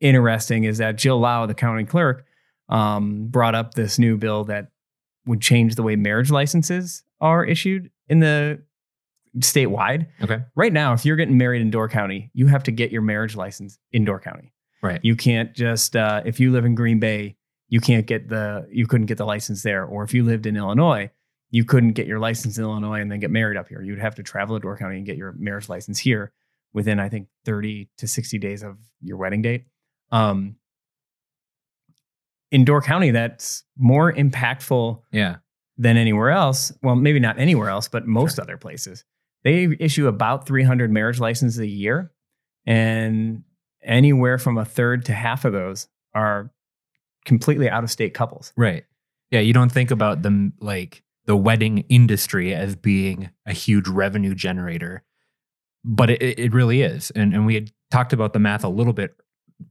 interesting 0.00 0.64
is 0.64 0.78
that 0.78 0.96
Jill 0.96 1.20
Lau, 1.20 1.46
the 1.46 1.54
county 1.54 1.84
clerk, 1.84 2.26
um, 2.68 3.28
brought 3.28 3.54
up 3.54 3.74
this 3.74 4.00
new 4.00 4.16
bill 4.16 4.42
that 4.46 4.72
would 5.26 5.40
change 5.40 5.76
the 5.76 5.84
way 5.84 5.94
marriage 5.94 6.32
licenses 6.32 7.04
are 7.20 7.44
issued 7.44 7.92
in 8.08 8.18
the 8.18 8.60
statewide. 9.38 10.08
Okay. 10.20 10.42
Right 10.56 10.72
now, 10.72 10.92
if 10.92 11.04
you're 11.04 11.14
getting 11.14 11.38
married 11.38 11.62
in 11.62 11.70
Door 11.70 11.90
County, 11.90 12.32
you 12.34 12.48
have 12.48 12.64
to 12.64 12.72
get 12.72 12.90
your 12.90 13.02
marriage 13.02 13.36
license 13.36 13.78
in 13.92 14.04
Door 14.04 14.22
County. 14.22 14.52
Right. 14.82 15.00
You 15.02 15.16
can't 15.16 15.54
just 15.54 15.96
uh, 15.96 16.22
if 16.24 16.38
you 16.40 16.52
live 16.52 16.64
in 16.64 16.74
Green 16.74 17.00
Bay, 17.00 17.36
you 17.68 17.80
can't 17.80 18.06
get 18.06 18.28
the 18.28 18.66
you 18.70 18.86
couldn't 18.86 19.06
get 19.06 19.18
the 19.18 19.24
license 19.24 19.62
there. 19.62 19.84
Or 19.84 20.04
if 20.04 20.14
you 20.14 20.22
lived 20.24 20.46
in 20.46 20.56
Illinois, 20.56 21.10
you 21.50 21.64
couldn't 21.64 21.92
get 21.92 22.06
your 22.06 22.18
license 22.18 22.58
in 22.58 22.64
Illinois 22.64 23.00
and 23.00 23.10
then 23.10 23.18
get 23.20 23.30
married 23.30 23.56
up 23.56 23.68
here. 23.68 23.80
You'd 23.82 23.98
have 23.98 24.14
to 24.16 24.22
travel 24.22 24.56
to 24.56 24.60
Door 24.60 24.76
County 24.78 24.96
and 24.98 25.06
get 25.06 25.16
your 25.16 25.32
marriage 25.38 25.68
license 25.68 25.98
here 25.98 26.32
within 26.72 27.00
I 27.00 27.08
think 27.08 27.28
30 27.44 27.88
to 27.98 28.06
60 28.06 28.38
days 28.38 28.62
of 28.62 28.76
your 29.00 29.16
wedding 29.16 29.42
date. 29.42 29.64
Um, 30.12 30.56
in 32.50 32.64
Door 32.64 32.82
County, 32.82 33.10
that's 33.10 33.64
more 33.76 34.12
impactful 34.12 35.02
Yeah. 35.10 35.36
than 35.76 35.96
anywhere 35.96 36.30
else. 36.30 36.72
Well, 36.82 36.94
maybe 36.96 37.18
not 37.18 37.38
anywhere 37.38 37.68
else, 37.70 37.88
but 37.88 38.06
most 38.06 38.38
other 38.38 38.56
places. 38.56 39.04
They 39.42 39.76
issue 39.80 40.06
about 40.06 40.46
300 40.46 40.90
marriage 40.92 41.18
licenses 41.20 41.58
a 41.58 41.66
year, 41.66 42.12
and 42.64 43.42
anywhere 43.86 44.38
from 44.38 44.58
a 44.58 44.64
third 44.64 45.04
to 45.06 45.12
half 45.12 45.44
of 45.44 45.52
those 45.52 45.88
are 46.14 46.50
completely 47.24 47.68
out 47.68 47.84
of 47.84 47.90
state 47.90 48.14
couples. 48.14 48.52
Right. 48.56 48.84
Yeah. 49.30 49.40
You 49.40 49.52
don't 49.52 49.72
think 49.72 49.90
about 49.90 50.22
them 50.22 50.52
like 50.60 51.02
the 51.26 51.36
wedding 51.36 51.84
industry 51.88 52.54
as 52.54 52.76
being 52.76 53.30
a 53.44 53.52
huge 53.52 53.88
revenue 53.88 54.34
generator, 54.34 55.02
but 55.84 56.10
it, 56.10 56.38
it 56.38 56.52
really 56.52 56.82
is. 56.82 57.10
And, 57.12 57.34
and 57.34 57.46
we 57.46 57.54
had 57.54 57.72
talked 57.90 58.12
about 58.12 58.32
the 58.32 58.38
math 58.38 58.64
a 58.64 58.68
little 58.68 58.92
bit 58.92 59.16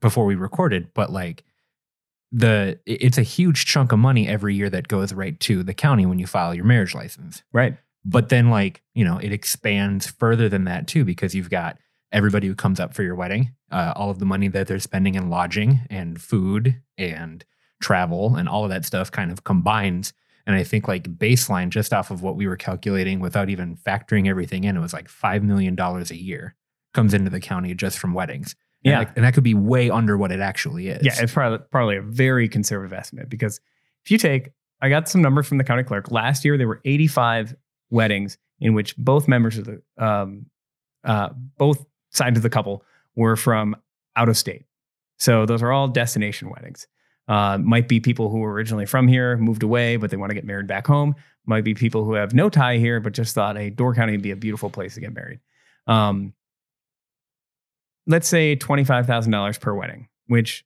before 0.01 0.25
we 0.25 0.35
recorded, 0.35 0.93
but 0.93 1.11
like 1.11 1.43
the 2.31 2.79
it's 2.85 3.17
a 3.17 3.23
huge 3.23 3.65
chunk 3.65 3.91
of 3.91 3.99
money 3.99 4.27
every 4.27 4.55
year 4.55 4.69
that 4.69 4.87
goes 4.87 5.13
right 5.13 5.39
to 5.39 5.63
the 5.63 5.73
county 5.73 6.05
when 6.05 6.19
you 6.19 6.27
file 6.27 6.53
your 6.53 6.65
marriage 6.65 6.93
license. 6.93 7.43
Right. 7.53 7.77
But 8.03 8.29
then 8.29 8.49
like, 8.49 8.83
you 8.93 9.05
know, 9.05 9.17
it 9.17 9.31
expands 9.31 10.07
further 10.07 10.49
than 10.49 10.65
that 10.65 10.87
too 10.87 11.05
because 11.05 11.33
you've 11.33 11.49
got 11.49 11.77
everybody 12.15 12.47
who 12.47 12.55
comes 12.55 12.79
up 12.79 12.93
for 12.93 13.03
your 13.03 13.13
wedding, 13.15 13.53
uh, 13.71 13.91
all 13.95 14.09
of 14.09 14.19
the 14.19 14.25
money 14.25 14.47
that 14.47 14.67
they're 14.67 14.79
spending 14.79 15.15
in 15.15 15.29
lodging 15.29 15.81
and 15.89 16.19
food 16.21 16.81
and 16.97 17.43
travel 17.81 18.35
and 18.37 18.47
all 18.47 18.63
of 18.63 18.69
that 18.69 18.85
stuff 18.85 19.11
kind 19.11 19.31
of 19.31 19.43
combines. 19.43 20.13
And 20.47 20.55
I 20.55 20.63
think 20.63 20.87
like 20.87 21.03
baseline, 21.17 21.69
just 21.69 21.93
off 21.93 22.11
of 22.11 22.21
what 22.21 22.35
we 22.37 22.47
were 22.47 22.55
calculating 22.55 23.19
without 23.19 23.49
even 23.49 23.75
factoring 23.75 24.27
everything 24.29 24.63
in, 24.63 24.77
it 24.77 24.79
was 24.79 24.93
like 24.93 25.07
$5 25.09 25.43
million 25.43 25.77
a 25.79 26.03
year 26.15 26.55
comes 26.93 27.13
into 27.13 27.29
the 27.29 27.41
county 27.41 27.73
just 27.75 27.99
from 27.99 28.13
weddings. 28.13 28.55
And 28.85 28.91
Yeah. 28.91 29.03
that- 29.03 29.13
and 29.17 29.25
that 29.25 29.33
could 29.33 29.43
be 29.43 29.53
way 29.53 29.89
under 29.89 30.17
what 30.17 30.31
it 30.31 30.39
actually 30.39 30.87
is. 30.87 31.03
Yeah, 31.05 31.21
it's 31.21 31.33
probably 31.33 31.59
probably 31.71 31.97
a 31.97 32.01
very 32.01 32.47
conservative 32.47 32.93
estimate 32.93 33.29
because 33.29 33.59
if 34.05 34.11
you 34.11 34.17
take, 34.17 34.51
I 34.81 34.87
got 34.89 35.09
some 35.09 35.21
numbers 35.21 35.47
from 35.47 35.57
the 35.57 35.63
county 35.65 35.83
clerk. 35.83 36.11
Last 36.11 36.45
year 36.45 36.57
there 36.57 36.67
were 36.67 36.79
85 36.85 37.55
weddings 37.89 38.37
in 38.61 38.73
which 38.73 38.95
both 38.95 39.27
members 39.27 39.57
of 39.57 39.65
the 39.65 39.81
um, 39.97 40.45
uh, 41.03 41.29
both 41.57 41.85
sides 42.15 42.37
of 42.37 42.43
the 42.43 42.49
couple 42.49 42.83
were 43.15 43.35
from 43.35 43.75
out 44.15 44.29
of 44.29 44.37
state. 44.37 44.65
So 45.17 45.45
those 45.45 45.61
are 45.61 45.71
all 45.71 45.87
destination 45.87 46.49
weddings. 46.49 46.87
Uh, 47.27 47.57
might 47.57 47.87
be 47.87 47.99
people 47.99 48.29
who 48.29 48.39
were 48.39 48.51
originally 48.51 48.85
from 48.85 49.07
here, 49.07 49.37
moved 49.37 49.63
away, 49.63 49.97
but 49.97 50.11
they 50.11 50.17
want 50.17 50.29
to 50.29 50.35
get 50.35 50.45
married 50.45 50.67
back 50.67 50.85
home. 50.85 51.15
Might 51.45 51.63
be 51.63 51.73
people 51.73 52.03
who 52.05 52.13
have 52.13 52.33
no 52.33 52.49
tie 52.49 52.77
here, 52.77 52.99
but 52.99 53.13
just 53.13 53.33
thought, 53.33 53.57
hey, 53.57 53.69
Door 53.69 53.95
County 53.95 54.13
would 54.13 54.21
be 54.21 54.31
a 54.31 54.35
beautiful 54.35 54.69
place 54.69 54.95
to 54.95 55.01
get 55.01 55.13
married. 55.13 55.39
Um, 55.87 56.33
let's 58.07 58.27
say 58.27 58.55
$25,000 58.55 59.59
per 59.59 59.73
wedding, 59.73 60.07
which 60.27 60.65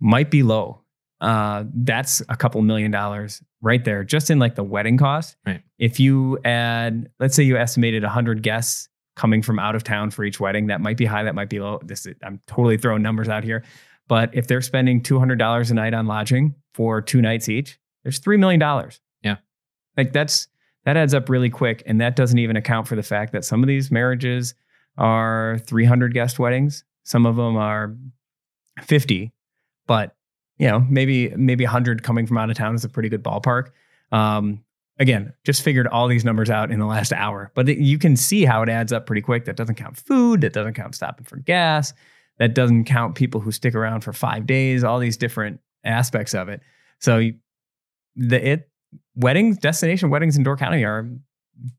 might 0.00 0.30
be 0.30 0.42
low. 0.42 0.82
Uh, 1.20 1.64
that's 1.72 2.20
a 2.28 2.36
couple 2.36 2.60
million 2.60 2.90
dollars 2.90 3.42
right 3.62 3.84
there, 3.84 4.04
just 4.04 4.30
in 4.30 4.38
like 4.38 4.54
the 4.54 4.62
wedding 4.62 4.98
cost. 4.98 5.36
Right. 5.46 5.62
If 5.78 5.98
you 5.98 6.38
add, 6.44 7.10
let's 7.18 7.34
say 7.34 7.42
you 7.42 7.56
estimated 7.56 8.02
100 8.02 8.42
guests 8.42 8.90
coming 9.16 9.42
from 9.42 9.58
out 9.58 9.74
of 9.74 9.82
town 9.82 10.10
for 10.10 10.24
each 10.24 10.38
wedding, 10.38 10.66
that 10.68 10.80
might 10.80 10.96
be 10.96 11.04
high, 11.04 11.24
that 11.24 11.34
might 11.34 11.48
be 11.48 11.58
low. 11.58 11.80
This 11.82 12.06
is, 12.06 12.14
I'm 12.22 12.40
totally 12.46 12.76
throwing 12.76 13.02
numbers 13.02 13.28
out 13.28 13.42
here. 13.42 13.64
But 14.08 14.30
if 14.32 14.46
they're 14.46 14.62
spending 14.62 15.02
$200 15.02 15.70
a 15.70 15.74
night 15.74 15.94
on 15.94 16.06
lodging 16.06 16.54
for 16.74 17.02
two 17.02 17.20
nights 17.20 17.48
each, 17.48 17.78
there's 18.04 18.20
$3 18.20 18.38
million. 18.38 18.60
Yeah. 19.22 19.36
Like 19.96 20.12
that's, 20.12 20.46
that 20.84 20.96
adds 20.96 21.14
up 21.14 21.28
really 21.28 21.50
quick. 21.50 21.82
And 21.86 22.00
that 22.00 22.14
doesn't 22.14 22.38
even 22.38 22.56
account 22.56 22.86
for 22.86 22.94
the 22.94 23.02
fact 23.02 23.32
that 23.32 23.44
some 23.44 23.62
of 23.62 23.66
these 23.66 23.90
marriages 23.90 24.54
are 24.96 25.58
300 25.66 26.14
guest 26.14 26.38
weddings. 26.38 26.84
Some 27.02 27.26
of 27.26 27.36
them 27.36 27.56
are 27.56 27.96
50, 28.82 29.32
but 29.86 30.14
you 30.58 30.68
know, 30.68 30.80
maybe 30.88 31.30
maybe 31.36 31.64
100 31.64 32.02
coming 32.02 32.26
from 32.26 32.38
out 32.38 32.50
of 32.50 32.56
town 32.56 32.74
is 32.74 32.84
a 32.84 32.88
pretty 32.88 33.08
good 33.08 33.22
ballpark. 33.22 33.70
Um, 34.10 34.64
again, 34.98 35.32
just 35.44 35.62
figured 35.62 35.86
all 35.86 36.08
these 36.08 36.24
numbers 36.24 36.50
out 36.50 36.70
in 36.70 36.78
the 36.78 36.86
last 36.86 37.12
hour, 37.12 37.50
but 37.54 37.68
you 37.68 37.98
can 37.98 38.16
see 38.16 38.44
how 38.44 38.62
it 38.62 38.68
adds 38.68 38.92
up 38.92 39.06
pretty 39.06 39.22
quick. 39.22 39.44
That 39.44 39.56
doesn't 39.56 39.74
count 39.76 39.96
food, 39.96 40.40
that 40.40 40.52
doesn't 40.52 40.74
count 40.74 40.94
stopping 40.94 41.24
for 41.24 41.36
gas, 41.36 41.92
that 42.38 42.54
doesn't 42.54 42.84
count 42.84 43.14
people 43.14 43.40
who 43.40 43.52
stick 43.52 43.74
around 43.74 44.02
for 44.02 44.12
5 44.12 44.46
days, 44.46 44.84
all 44.84 44.98
these 44.98 45.16
different 45.16 45.60
aspects 45.84 46.34
of 46.34 46.48
it. 46.48 46.60
So 47.00 47.18
you, 47.18 47.34
the 48.14 48.52
it 48.52 48.70
weddings, 49.14 49.58
destination 49.58 50.10
weddings 50.10 50.36
in 50.36 50.42
Door 50.42 50.56
County 50.56 50.84
are 50.84 51.08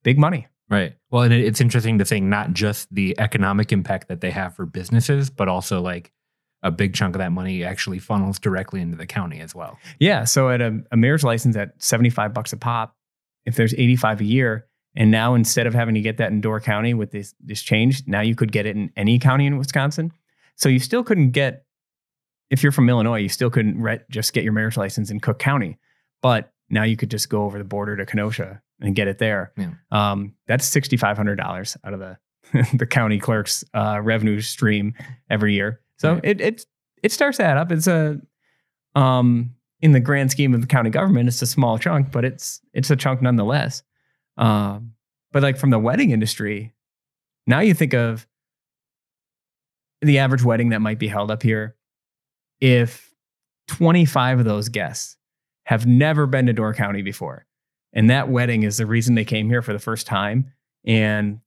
big 0.03 0.19
money. 0.19 0.47
Right. 0.69 0.95
Well, 1.11 1.23
and 1.23 1.33
it, 1.33 1.45
it's 1.45 1.61
interesting 1.61 1.97
to 1.99 2.05
think 2.05 2.25
not 2.25 2.53
just 2.53 2.93
the 2.93 3.17
economic 3.19 3.71
impact 3.71 4.09
that 4.09 4.21
they 4.21 4.31
have 4.31 4.55
for 4.55 4.65
businesses, 4.65 5.29
but 5.29 5.47
also 5.47 5.81
like 5.81 6.11
a 6.63 6.71
big 6.71 6.93
chunk 6.93 7.15
of 7.15 7.19
that 7.19 7.31
money 7.31 7.63
actually 7.63 7.99
funnels 7.99 8.39
directly 8.39 8.81
into 8.81 8.97
the 8.97 9.05
county 9.05 9.39
as 9.39 9.55
well. 9.55 9.77
Yeah. 9.99 10.25
So 10.25 10.49
at 10.49 10.61
a, 10.61 10.83
a 10.91 10.97
marriage 10.97 11.23
license 11.23 11.55
at 11.55 11.81
75 11.81 12.33
bucks 12.33 12.51
a 12.51 12.57
pop, 12.57 12.96
if 13.47 13.55
there's 13.55 13.73
85 13.73 14.21
a 14.21 14.23
year, 14.25 14.67
and 14.95 15.09
now 15.09 15.33
instead 15.33 15.65
of 15.65 15.73
having 15.73 15.95
to 15.95 16.01
get 16.01 16.17
that 16.17 16.31
in 16.31 16.41
Door 16.41 16.61
County 16.61 16.93
with 16.93 17.09
this 17.11 17.33
this 17.43 17.61
change, 17.63 18.03
now 18.05 18.21
you 18.21 18.35
could 18.35 18.51
get 18.51 18.65
it 18.67 18.75
in 18.75 18.91
any 18.95 19.17
county 19.17 19.45
in 19.47 19.57
Wisconsin. 19.57 20.11
So 20.55 20.69
you 20.69 20.79
still 20.79 21.03
couldn't 21.03 21.31
get 21.31 21.63
if 22.49 22.61
you're 22.63 22.71
from 22.71 22.89
Illinois, 22.89 23.19
you 23.19 23.29
still 23.29 23.49
couldn't 23.49 23.81
re- 23.81 23.99
just 24.09 24.33
get 24.33 24.43
your 24.43 24.53
marriage 24.53 24.77
license 24.77 25.09
in 25.11 25.19
Cook 25.19 25.39
County, 25.39 25.77
but 26.21 26.53
now 26.69 26.83
you 26.83 26.95
could 26.97 27.11
just 27.11 27.29
go 27.29 27.43
over 27.43 27.57
the 27.57 27.63
border 27.63 27.95
to 27.97 28.05
Kenosha 28.05 28.61
and 28.81 28.95
get 28.95 29.07
it 29.07 29.17
there. 29.17 29.51
Yeah. 29.57 29.71
Um, 29.91 30.33
that's 30.47 30.65
sixty 30.65 30.97
five 30.97 31.17
hundred 31.17 31.35
dollars 31.37 31.75
out 31.83 31.93
of 31.93 31.99
the 31.99 32.17
the 32.77 32.85
county 32.85 33.19
clerk's 33.19 33.63
uh, 33.73 33.99
revenue 34.01 34.39
stream 34.41 34.93
every 35.29 35.53
year. 35.53 35.81
So 35.97 36.13
Right. 36.13 36.25
it 36.25 36.41
it 36.41 36.65
it 37.03 37.11
starts 37.11 37.37
to 37.37 37.43
add 37.43 37.57
up. 37.57 37.71
It's 37.71 37.87
a 37.87 38.19
um 38.95 39.51
in 39.81 39.91
the 39.91 39.99
grand 39.99 40.31
scheme 40.31 40.53
of 40.53 40.61
the 40.61 40.67
county 40.67 40.89
government, 40.89 41.27
it's 41.27 41.41
a 41.41 41.47
small 41.47 41.77
chunk, 41.77 42.11
but 42.11 42.25
it's 42.25 42.61
it's 42.73 42.89
a 42.89 42.95
chunk 42.95 43.21
nonetheless. 43.21 43.83
Um, 44.37 44.93
but 45.31 45.43
like 45.43 45.57
from 45.57 45.69
the 45.69 45.79
wedding 45.79 46.11
industry, 46.11 46.73
now 47.45 47.59
you 47.59 47.73
think 47.73 47.93
of 47.93 48.27
the 50.01 50.19
average 50.19 50.43
wedding 50.43 50.69
that 50.69 50.79
might 50.81 50.99
be 50.99 51.07
held 51.07 51.31
up 51.31 51.43
here. 51.43 51.75
If 52.59 53.13
25 53.67 54.39
of 54.39 54.45
those 54.45 54.69
guests 54.69 55.17
have 55.65 55.85
never 55.85 56.25
been 56.27 56.45
to 56.45 56.53
Door 56.53 56.75
County 56.75 57.01
before, 57.01 57.45
and 57.93 58.09
that 58.09 58.29
wedding 58.29 58.63
is 58.63 58.77
the 58.77 58.85
reason 58.85 59.15
they 59.15 59.25
came 59.25 59.49
here 59.49 59.61
for 59.61 59.73
the 59.73 59.79
first 59.79 60.07
time, 60.07 60.51
and 60.85 61.39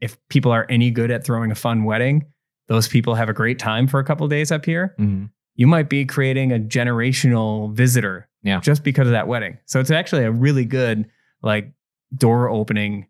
if 0.00 0.16
people 0.28 0.52
are 0.52 0.66
any 0.68 0.90
good 0.90 1.10
at 1.10 1.24
throwing 1.24 1.50
a 1.50 1.54
fun 1.56 1.84
wedding, 1.84 2.24
those 2.68 2.86
people 2.88 3.14
have 3.14 3.28
a 3.28 3.32
great 3.34 3.58
time 3.58 3.86
for 3.88 3.98
a 3.98 4.04
couple 4.04 4.28
days 4.28 4.52
up 4.52 4.64
here 4.64 4.94
Mhm. 4.98 5.30
You 5.58 5.66
might 5.66 5.90
be 5.90 6.06
creating 6.06 6.52
a 6.52 6.58
generational 6.58 7.70
visitor 7.74 8.26
Yeah. 8.42 8.60
just 8.60 8.82
because 8.84 9.06
of 9.08 9.12
that 9.12 9.28
wedding. 9.28 9.58
So 9.66 9.80
it's 9.80 9.90
actually 9.90 10.24
a 10.24 10.30
really 10.32 10.64
good 10.64 11.06
like 11.42 11.72
door 12.16 12.48
opening 12.48 13.06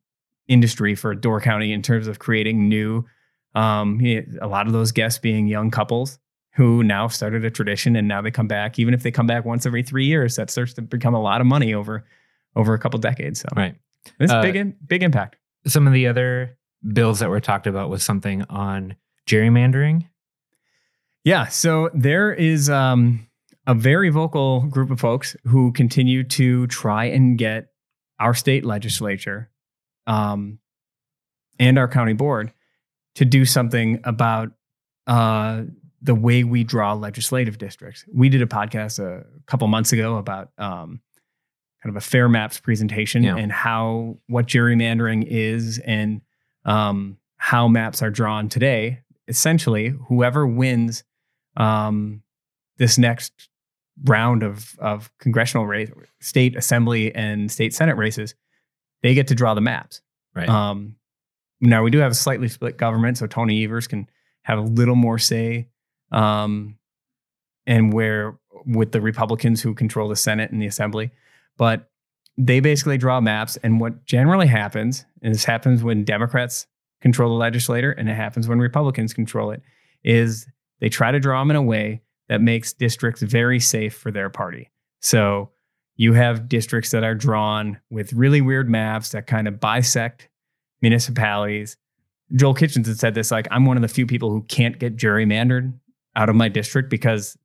industry 0.48 0.94
for 0.96 1.14
Door 1.14 1.42
County 1.42 1.72
in 1.72 1.82
terms 1.82 2.08
of 2.08 2.18
creating 2.18 2.68
new 2.68 3.04
um 3.54 4.00
a 4.42 4.46
lot 4.48 4.66
of 4.66 4.72
those 4.72 4.92
guests 4.92 5.18
being 5.18 5.46
young 5.46 5.70
couples 5.70 6.18
who 6.54 6.82
now 6.82 7.06
started 7.08 7.44
a 7.44 7.50
tradition 7.50 7.96
and 7.96 8.06
now 8.08 8.20
they 8.20 8.30
come 8.30 8.48
back 8.48 8.78
even 8.78 8.92
if 8.94 9.02
they 9.02 9.10
come 9.10 9.26
back 9.26 9.44
once 9.44 9.64
every 9.66 9.82
3 9.82 10.04
years 10.04 10.36
that 10.36 10.50
starts 10.50 10.74
to 10.74 10.82
become 10.82 11.14
a 11.14 11.20
lot 11.22 11.40
of 11.40 11.46
money 11.46 11.72
over 11.74 12.04
over 12.56 12.74
a 12.74 12.78
couple 12.78 12.98
decades. 12.98 13.40
So 13.40 13.48
Right. 13.56 13.74
This 14.18 14.30
Uh, 14.30 14.42
big 14.42 14.56
in, 14.56 14.74
big 14.86 15.02
impact. 15.02 15.36
Some 15.66 15.86
of 15.86 15.92
the 15.92 16.06
other 16.08 16.56
bills 16.92 17.20
that 17.20 17.28
were 17.30 17.40
talked 17.40 17.66
about 17.66 17.88
was 17.90 18.02
something 18.02 18.42
on 18.48 18.96
gerrymandering. 19.26 20.06
Yeah, 21.28 21.48
so 21.48 21.90
there 21.92 22.32
is 22.32 22.70
um, 22.70 23.28
a 23.66 23.74
very 23.74 24.08
vocal 24.08 24.62
group 24.62 24.90
of 24.90 24.98
folks 24.98 25.36
who 25.44 25.72
continue 25.72 26.24
to 26.24 26.66
try 26.68 27.04
and 27.04 27.36
get 27.36 27.66
our 28.18 28.32
state 28.32 28.64
legislature 28.64 29.50
um, 30.06 30.58
and 31.60 31.78
our 31.78 31.86
county 31.86 32.14
board 32.14 32.50
to 33.16 33.26
do 33.26 33.44
something 33.44 34.00
about 34.04 34.52
uh, 35.06 35.64
the 36.00 36.14
way 36.14 36.44
we 36.44 36.64
draw 36.64 36.94
legislative 36.94 37.58
districts. 37.58 38.06
We 38.10 38.30
did 38.30 38.40
a 38.40 38.46
podcast 38.46 38.98
a 38.98 39.26
couple 39.44 39.68
months 39.68 39.92
ago 39.92 40.16
about 40.16 40.48
um, 40.56 41.02
kind 41.82 41.94
of 41.94 41.96
a 41.96 42.00
fair 42.00 42.30
maps 42.30 42.58
presentation 42.58 43.22
Yeah. 43.22 43.36
and 43.36 43.52
how 43.52 44.16
what 44.28 44.46
gerrymandering 44.46 45.26
is 45.28 45.78
and 45.80 46.22
um, 46.64 47.18
how 47.36 47.68
maps 47.68 48.00
are 48.00 48.10
drawn 48.10 48.48
today. 48.48 49.00
Essentially, 49.28 49.88
whoever 50.08 50.46
wins 50.46 51.04
um, 51.58 52.22
this 52.78 52.96
next 52.96 53.50
round 54.04 54.42
of 54.42 54.74
of 54.78 55.10
congressional 55.18 55.66
race, 55.66 55.90
state 56.20 56.56
assembly 56.56 57.14
and 57.14 57.50
state 57.50 57.74
senate 57.74 57.96
races, 57.96 58.34
they 59.02 59.12
get 59.12 59.28
to 59.28 59.34
draw 59.34 59.52
the 59.52 59.60
maps. 59.60 60.00
Right. 60.34 60.48
Um, 60.48 60.96
now 61.60 61.82
we 61.82 61.90
do 61.90 61.98
have 61.98 62.12
a 62.12 62.14
slightly 62.14 62.48
split 62.48 62.78
government, 62.78 63.18
so 63.18 63.26
Tony 63.26 63.64
Evers 63.64 63.86
can 63.86 64.08
have 64.42 64.58
a 64.58 64.62
little 64.62 64.94
more 64.94 65.18
say, 65.18 65.68
um, 66.12 66.78
and 67.66 67.92
where 67.92 68.38
with 68.64 68.92
the 68.92 69.00
Republicans 69.00 69.60
who 69.60 69.74
control 69.74 70.08
the 70.08 70.16
Senate 70.16 70.50
and 70.50 70.62
the 70.62 70.66
Assembly, 70.66 71.10
but 71.56 71.90
they 72.36 72.60
basically 72.60 72.96
draw 72.96 73.20
maps. 73.20 73.58
And 73.62 73.80
what 73.80 74.04
generally 74.04 74.46
happens, 74.46 75.04
and 75.22 75.34
this 75.34 75.44
happens 75.44 75.82
when 75.82 76.04
Democrats 76.04 76.66
control 77.00 77.30
the 77.30 77.36
legislature, 77.36 77.90
and 77.90 78.08
it 78.08 78.14
happens 78.14 78.46
when 78.48 78.60
Republicans 78.60 79.12
control 79.12 79.50
it, 79.50 79.62
is 80.04 80.46
they 80.80 80.88
try 80.88 81.10
to 81.10 81.20
draw 81.20 81.40
them 81.40 81.50
in 81.50 81.56
a 81.56 81.62
way 81.62 82.02
that 82.28 82.40
makes 82.40 82.72
districts 82.72 83.22
very 83.22 83.60
safe 83.60 83.94
for 83.94 84.10
their 84.10 84.30
party. 84.30 84.70
So 85.00 85.50
you 85.96 86.12
have 86.12 86.48
districts 86.48 86.90
that 86.92 87.04
are 87.04 87.14
drawn 87.14 87.80
with 87.90 88.12
really 88.12 88.40
weird 88.40 88.68
maps 88.68 89.10
that 89.10 89.26
kind 89.26 89.48
of 89.48 89.58
bisect 89.58 90.28
municipalities. 90.80 91.76
Joel 92.34 92.54
Kitchens 92.54 92.86
had 92.86 92.98
said 92.98 93.14
this 93.14 93.30
like, 93.30 93.48
I'm 93.50 93.64
one 93.64 93.76
of 93.76 93.82
the 93.82 93.88
few 93.88 94.06
people 94.06 94.30
who 94.30 94.42
can't 94.42 94.78
get 94.78 94.96
gerrymandered 94.96 95.72
out 96.14 96.28
of 96.28 96.36
my 96.36 96.48
district 96.48 96.90
because 96.90 97.36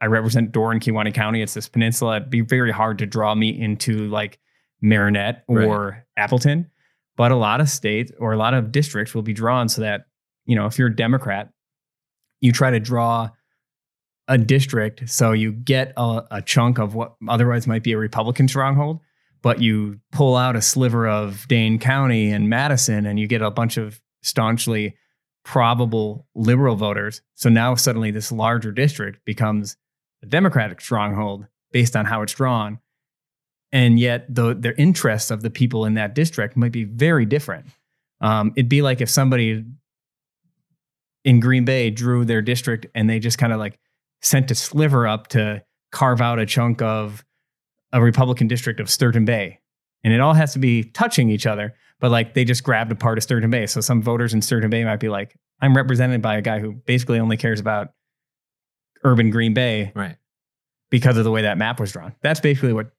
I 0.00 0.06
represent 0.06 0.52
Door 0.52 0.72
and 0.72 0.80
Kewaunee 0.80 1.14
County. 1.14 1.42
It's 1.42 1.54
this 1.54 1.68
peninsula. 1.68 2.16
It'd 2.16 2.30
be 2.30 2.40
very 2.40 2.72
hard 2.72 2.98
to 2.98 3.06
draw 3.06 3.34
me 3.34 3.48
into 3.48 4.08
like 4.08 4.38
Marinette 4.80 5.44
or 5.48 6.04
Appleton. 6.16 6.70
But 7.16 7.32
a 7.32 7.36
lot 7.36 7.60
of 7.60 7.68
states 7.68 8.12
or 8.18 8.32
a 8.32 8.36
lot 8.36 8.54
of 8.54 8.70
districts 8.70 9.14
will 9.14 9.22
be 9.22 9.32
drawn 9.32 9.68
so 9.68 9.80
that, 9.80 10.06
you 10.46 10.54
know, 10.54 10.66
if 10.66 10.78
you're 10.78 10.88
a 10.88 10.94
Democrat, 10.94 11.50
you 12.40 12.52
try 12.52 12.70
to 12.70 12.80
draw 12.80 13.30
a 14.28 14.38
district 14.38 15.08
so 15.08 15.32
you 15.32 15.52
get 15.52 15.92
a, 15.96 16.22
a 16.30 16.42
chunk 16.42 16.78
of 16.78 16.94
what 16.94 17.14
otherwise 17.28 17.66
might 17.66 17.82
be 17.82 17.92
a 17.92 17.98
Republican 17.98 18.46
stronghold, 18.46 19.00
but 19.42 19.60
you 19.60 19.98
pull 20.12 20.36
out 20.36 20.54
a 20.54 20.62
sliver 20.62 21.08
of 21.08 21.48
Dane 21.48 21.78
County 21.78 22.30
and 22.30 22.48
Madison 22.48 23.06
and 23.06 23.18
you 23.18 23.26
get 23.26 23.40
a 23.40 23.50
bunch 23.50 23.76
of 23.76 24.00
staunchly 24.22 24.96
probable 25.44 26.26
liberal 26.34 26.76
voters. 26.76 27.22
So 27.34 27.48
now 27.48 27.74
suddenly 27.74 28.10
this 28.10 28.30
larger 28.30 28.70
district 28.70 29.24
becomes 29.24 29.76
a 30.22 30.26
Democratic 30.26 30.80
stronghold 30.80 31.46
based 31.72 31.96
on 31.96 32.04
how 32.04 32.22
it's 32.22 32.34
drawn. 32.34 32.80
And 33.72 33.98
yet 33.98 34.34
the 34.34 34.54
the 34.54 34.78
interests 34.78 35.30
of 35.30 35.42
the 35.42 35.50
people 35.50 35.84
in 35.84 35.94
that 35.94 36.14
district 36.14 36.56
might 36.56 36.72
be 36.72 36.84
very 36.84 37.26
different. 37.26 37.66
Um, 38.20 38.52
it'd 38.56 38.68
be 38.68 38.82
like 38.82 39.00
if 39.00 39.08
somebody 39.08 39.64
in 41.28 41.40
Green 41.40 41.64
Bay 41.66 41.90
drew 41.90 42.24
their 42.24 42.40
district 42.40 42.86
and 42.94 43.08
they 43.10 43.18
just 43.18 43.36
kind 43.36 43.52
of 43.52 43.58
like 43.58 43.78
sent 44.22 44.50
a 44.50 44.54
sliver 44.54 45.06
up 45.06 45.26
to 45.28 45.62
carve 45.92 46.22
out 46.22 46.38
a 46.38 46.46
chunk 46.46 46.80
of 46.80 47.22
a 47.92 48.00
Republican 48.00 48.48
district 48.48 48.80
of 48.80 48.88
Sturgeon 48.88 49.26
Bay. 49.26 49.60
And 50.02 50.14
it 50.14 50.20
all 50.20 50.32
has 50.32 50.54
to 50.54 50.58
be 50.58 50.84
touching 50.84 51.28
each 51.28 51.46
other, 51.46 51.74
but 52.00 52.10
like 52.10 52.32
they 52.32 52.44
just 52.44 52.64
grabbed 52.64 52.90
a 52.92 52.94
part 52.94 53.18
of 53.18 53.24
Sturgeon 53.24 53.50
Bay. 53.50 53.66
So 53.66 53.82
some 53.82 54.00
voters 54.00 54.32
in 54.32 54.40
Sturgeon 54.40 54.70
Bay 54.70 54.84
might 54.84 55.00
be 55.00 55.10
like, 55.10 55.36
I'm 55.60 55.76
represented 55.76 56.22
by 56.22 56.36
a 56.38 56.40
guy 56.42 56.60
who 56.60 56.72
basically 56.72 57.18
only 57.20 57.36
cares 57.36 57.60
about 57.60 57.88
urban 59.04 59.28
Green 59.30 59.52
Bay 59.54 59.92
Right. 59.94 60.16
because 60.90 61.18
of 61.18 61.24
the 61.24 61.30
way 61.30 61.42
that 61.42 61.58
map 61.58 61.78
was 61.78 61.92
drawn. 61.92 62.14
That's 62.22 62.40
basically 62.40 62.72
what 62.72 62.90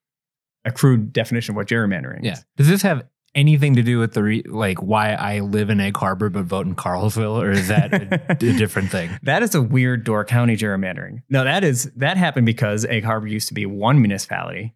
a 0.65 0.71
crude 0.71 1.13
definition 1.13 1.53
of 1.53 1.55
what 1.55 1.67
gerrymandering 1.67 2.23
Yeah. 2.23 2.33
is. 2.33 2.45
Does 2.57 2.67
this 2.67 2.81
have 2.83 3.07
anything 3.35 3.75
to 3.75 3.83
do 3.83 3.99
with 3.99 4.13
the 4.13 4.23
re- 4.23 4.43
like 4.47 4.81
why 4.81 5.13
I 5.13 5.39
live 5.41 5.69
in 5.69 5.79
Egg 5.79 5.97
Harbor 5.97 6.29
but 6.29 6.45
vote 6.45 6.65
in 6.65 6.75
Carlsville, 6.75 7.41
or 7.41 7.51
is 7.51 7.67
that 7.67 7.93
a, 7.93 8.25
a 8.31 8.35
different 8.35 8.89
thing? 8.91 9.09
That 9.23 9.43
is 9.43 9.53
a 9.55 9.61
weird 9.61 10.03
Door 10.03 10.25
County 10.25 10.55
gerrymandering. 10.55 11.23
No, 11.29 11.43
that 11.43 11.63
is 11.63 11.91
that 11.97 12.17
happened 12.17 12.45
because 12.45 12.85
Egg 12.85 13.03
Harbor 13.03 13.27
used 13.27 13.47
to 13.49 13.53
be 13.53 13.65
one 13.65 14.01
municipality, 14.01 14.73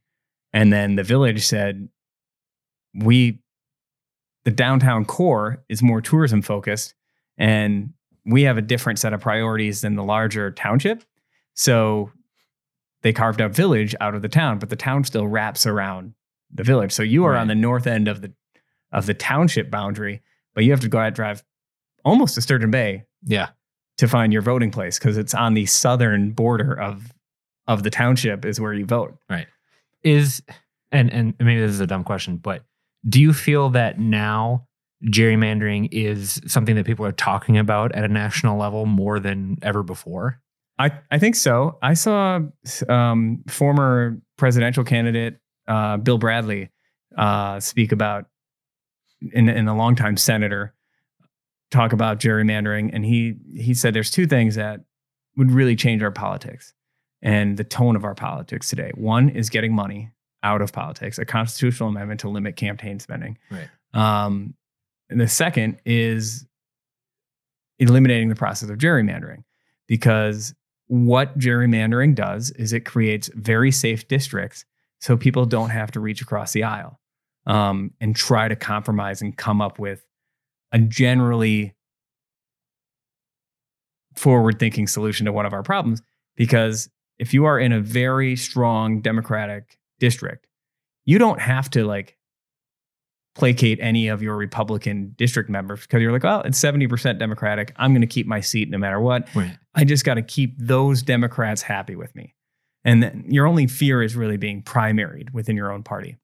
and 0.53 0.71
then 0.71 0.95
the 0.95 1.03
village 1.03 1.45
said, 1.45 1.89
"We, 2.95 3.39
the 4.45 4.51
downtown 4.51 5.05
core 5.05 5.63
is 5.69 5.81
more 5.81 6.01
tourism 6.01 6.41
focused, 6.41 6.93
and 7.37 7.93
we 8.25 8.43
have 8.43 8.57
a 8.57 8.61
different 8.61 8.99
set 8.99 9.13
of 9.13 9.21
priorities 9.21 9.81
than 9.81 9.95
the 9.95 10.03
larger 10.03 10.51
township." 10.51 11.03
So 11.55 12.11
they 13.01 13.13
carved 13.13 13.41
out 13.41 13.51
village 13.51 13.95
out 13.99 14.15
of 14.15 14.21
the 14.21 14.29
town, 14.29 14.59
but 14.59 14.69
the 14.69 14.75
town 14.75 15.03
still 15.03 15.27
wraps 15.27 15.65
around 15.65 16.13
the 16.53 16.63
village. 16.63 16.91
So 16.91 17.03
you 17.03 17.25
are 17.25 17.31
Right. 17.33 17.41
on 17.41 17.47
the 17.47 17.55
north 17.55 17.85
end 17.87 18.07
of 18.07 18.21
the 18.21 18.31
of 18.93 19.05
the 19.07 19.13
township 19.13 19.69
boundary, 19.69 20.21
but 20.55 20.63
you 20.63 20.71
have 20.71 20.79
to 20.81 20.87
go 20.87 20.99
out 20.99 21.07
and 21.07 21.15
drive 21.15 21.43
almost 22.05 22.35
to 22.35 22.41
Sturgeon 22.41 22.71
Bay 22.71 23.03
Yeah. 23.23 23.49
to 23.97 24.07
find 24.07 24.31
your 24.31 24.41
voting 24.41 24.71
place 24.71 24.97
because 24.99 25.17
it's 25.17 25.33
on 25.33 25.53
the 25.53 25.65
southern 25.65 26.31
border 26.31 26.73
of 26.79 27.11
of 27.67 27.83
the 27.83 27.89
township 27.89 28.45
is 28.45 28.59
where 28.59 28.73
you 28.73 28.85
vote. 28.85 29.17
Right. 29.29 29.47
Is 30.03 30.41
and 30.91 31.11
and 31.11 31.33
maybe 31.39 31.59
this 31.61 31.71
is 31.71 31.79
a 31.79 31.87
dumb 31.87 32.03
question, 32.03 32.37
but 32.37 32.63
do 33.07 33.19
you 33.21 33.33
feel 33.33 33.69
that 33.71 33.99
now 33.99 34.67
gerrymandering 35.05 35.89
is 35.91 36.41
something 36.47 36.75
that 36.75 36.85
people 36.85 37.05
are 37.05 37.11
talking 37.11 37.57
about 37.57 37.91
at 37.93 38.03
a 38.03 38.07
national 38.07 38.57
level 38.57 38.85
more 38.85 39.19
than 39.19 39.57
ever 39.61 39.83
before? 39.83 40.39
I, 40.79 40.91
I 41.11 41.19
think 41.19 41.35
so. 41.35 41.77
I 41.81 41.93
saw 41.93 42.39
um, 42.89 43.43
former 43.47 44.17
presidential 44.37 44.83
candidate 44.83 45.37
uh, 45.67 45.97
Bill 45.97 46.17
Bradley 46.17 46.69
uh, 47.17 47.59
speak 47.59 47.91
about, 47.91 48.25
and, 49.33 49.49
and 49.49 49.69
a 49.69 49.73
longtime 49.73 50.17
senator 50.17 50.73
talk 51.71 51.93
about 51.93 52.19
gerrymandering, 52.19 52.91
and 52.93 53.05
he 53.05 53.35
he 53.55 53.73
said 53.73 53.93
there's 53.93 54.11
two 54.11 54.27
things 54.27 54.55
that 54.55 54.81
would 55.35 55.51
really 55.51 55.75
change 55.75 56.03
our 56.03 56.11
politics 56.11 56.73
and 57.21 57.57
the 57.57 57.63
tone 57.63 57.95
of 57.95 58.03
our 58.03 58.15
politics 58.15 58.69
today. 58.69 58.91
One 58.95 59.29
is 59.29 59.49
getting 59.49 59.73
money 59.73 60.11
out 60.43 60.61
of 60.61 60.73
politics, 60.73 61.17
a 61.17 61.25
constitutional 61.25 61.89
amendment 61.89 62.19
to 62.19 62.29
limit 62.29 62.55
campaign 62.55 62.99
spending. 62.99 63.37
Right. 63.49 63.69
Um, 63.93 64.53
and 65.09 65.19
the 65.19 65.27
second 65.27 65.79
is 65.85 66.45
eliminating 67.79 68.29
the 68.29 68.35
process 68.35 68.69
of 68.69 68.77
gerrymandering 68.77 69.43
because 69.87 70.53
what 70.87 71.37
gerrymandering 71.39 72.13
does 72.13 72.51
is 72.51 72.73
it 72.73 72.81
creates 72.81 73.29
very 73.33 73.71
safe 73.71 74.07
districts 74.07 74.65
so 74.99 75.17
people 75.17 75.45
don't 75.45 75.69
have 75.69 75.91
to 75.91 75.99
reach 75.99 76.21
across 76.21 76.51
the 76.51 76.63
aisle 76.63 76.99
um, 77.45 77.91
and 77.99 78.15
try 78.15 78.47
to 78.47 78.55
compromise 78.55 79.21
and 79.21 79.37
come 79.37 79.61
up 79.61 79.79
with 79.79 80.05
a 80.71 80.79
generally 80.79 81.75
forward 84.15 84.59
thinking 84.59 84.87
solution 84.87 85.25
to 85.25 85.31
one 85.31 85.45
of 85.45 85.53
our 85.53 85.63
problems. 85.63 86.01
Because 86.35 86.89
if 87.19 87.33
you 87.33 87.45
are 87.45 87.59
in 87.59 87.71
a 87.71 87.79
very 87.79 88.35
strong 88.35 89.01
Democratic 89.01 89.77
district, 89.99 90.47
you 91.05 91.19
don't 91.19 91.39
have 91.39 91.69
to 91.71 91.85
like 91.85 92.17
placate 93.35 93.79
any 93.81 94.07
of 94.07 94.21
your 94.21 94.35
Republican 94.35 95.13
district 95.17 95.49
members 95.49 95.81
because 95.81 96.01
you're 96.01 96.11
like, 96.11 96.23
well, 96.23 96.41
it's 96.41 96.59
70% 96.61 97.17
Democratic. 97.17 97.73
I'm 97.77 97.91
going 97.91 98.01
to 98.01 98.07
keep 98.07 98.27
my 98.27 98.41
seat 98.41 98.69
no 98.69 98.77
matter 98.77 98.99
what. 98.99 99.27
Right. 99.35 99.57
I 99.73 99.85
just 99.85 100.05
got 100.05 100.15
to 100.15 100.21
keep 100.21 100.55
those 100.57 101.01
Democrats 101.01 101.61
happy 101.61 101.95
with 101.95 102.15
me. 102.15 102.35
And 102.85 103.01
then 103.01 103.25
your 103.27 103.47
only 103.47 103.67
fear 103.67 104.03
is 104.03 104.15
really 104.15 104.37
being 104.37 104.61
primaried 104.61 105.33
within 105.33 105.55
your 105.55 105.71
own 105.71 105.83
party. 105.83 106.17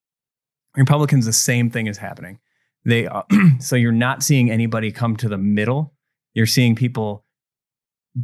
Republicans, 0.76 1.26
the 1.26 1.34
same 1.34 1.70
thing 1.70 1.88
is 1.88 1.98
happening. 1.98 2.40
They 2.86 3.08
uh, 3.08 3.24
so 3.60 3.76
you're 3.76 3.92
not 3.92 4.24
seeing 4.24 4.50
anybody 4.50 4.92
come 4.92 5.16
to 5.18 5.30
the 5.30 5.38
middle. 5.38 5.94
You're 6.34 6.46
seeing 6.46 6.76
people 6.76 7.26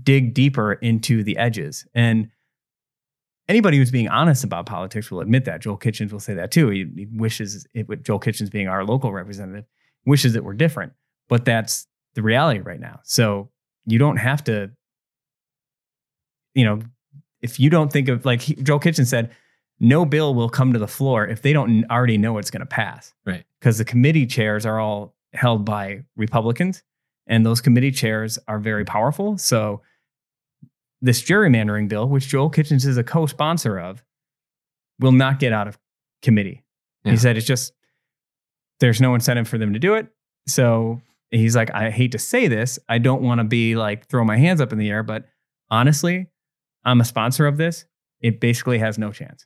dig 0.03 0.33
deeper 0.33 0.73
into 0.73 1.23
the 1.23 1.37
edges. 1.37 1.85
And 1.93 2.29
anybody 3.47 3.77
who's 3.77 3.91
being 3.91 4.07
honest 4.07 4.43
about 4.43 4.65
politics 4.65 5.11
will 5.11 5.21
admit 5.21 5.45
that. 5.45 5.61
Joel 5.61 5.77
Kitchens 5.77 6.11
will 6.11 6.19
say 6.19 6.33
that 6.33 6.51
too. 6.51 6.69
He, 6.69 6.85
he 6.95 7.07
wishes 7.11 7.67
it 7.73 7.87
with 7.87 8.03
Joel 8.03 8.19
Kitchens 8.19 8.49
being 8.49 8.67
our 8.67 8.83
local 8.83 9.11
representative, 9.11 9.65
wishes 10.05 10.35
it 10.35 10.43
were 10.43 10.53
different. 10.53 10.93
But 11.27 11.45
that's 11.45 11.87
the 12.13 12.21
reality 12.21 12.59
right 12.59 12.79
now. 12.79 12.99
So 13.03 13.49
you 13.85 13.99
don't 13.99 14.17
have 14.17 14.43
to, 14.45 14.71
you 16.53 16.65
know, 16.65 16.79
if 17.41 17.59
you 17.59 17.69
don't 17.69 17.91
think 17.91 18.07
of 18.09 18.25
like 18.25 18.41
he, 18.41 18.55
Joel 18.55 18.79
Kitchen 18.79 19.05
said, 19.05 19.31
no 19.79 20.05
bill 20.05 20.33
will 20.33 20.49
come 20.49 20.73
to 20.73 20.79
the 20.79 20.87
floor 20.87 21.27
if 21.27 21.41
they 21.41 21.53
don't 21.53 21.85
already 21.91 22.17
know 22.17 22.37
it's 22.37 22.51
going 22.51 22.61
to 22.61 22.65
pass. 22.65 23.13
Right. 23.25 23.43
Because 23.59 23.77
the 23.77 23.85
committee 23.85 24.25
chairs 24.25 24.65
are 24.65 24.79
all 24.79 25.15
held 25.33 25.65
by 25.65 26.03
Republicans, 26.15 26.83
and 27.27 27.45
those 27.45 27.61
committee 27.61 27.91
chairs 27.91 28.39
are 28.47 28.59
very 28.59 28.85
powerful. 28.85 29.37
So 29.37 29.81
this 31.01 31.21
gerrymandering 31.21 31.89
bill, 31.89 32.07
which 32.07 32.27
Joel 32.27 32.49
Kitchens 32.49 32.85
is 32.85 32.97
a 32.97 33.03
co-sponsor 33.03 33.79
of, 33.79 34.03
will 34.99 35.11
not 35.11 35.39
get 35.39 35.51
out 35.51 35.67
of 35.67 35.77
committee. 36.21 36.63
Yeah. 37.03 37.11
He 37.11 37.17
said 37.17 37.37
it's 37.37 37.45
just 37.45 37.73
there's 38.79 39.01
no 39.01 39.13
incentive 39.13 39.47
for 39.47 39.57
them 39.57 39.73
to 39.73 39.79
do 39.79 39.95
it. 39.95 40.07
So 40.47 41.01
he's 41.31 41.55
like, 41.55 41.73
I 41.73 41.89
hate 41.89 42.13
to 42.13 42.19
say 42.19 42.47
this, 42.47 42.79
I 42.87 42.97
don't 42.97 43.21
want 43.21 43.39
to 43.39 43.43
be 43.43 43.75
like 43.75 44.07
throw 44.07 44.23
my 44.23 44.37
hands 44.37 44.61
up 44.61 44.71
in 44.71 44.79
the 44.79 44.89
air, 44.89 45.03
but 45.03 45.25
honestly, 45.69 46.27
I'm 46.83 47.01
a 47.01 47.05
sponsor 47.05 47.45
of 47.45 47.57
this. 47.57 47.85
It 48.21 48.39
basically 48.39 48.79
has 48.79 48.97
no 48.97 49.11
chance. 49.11 49.45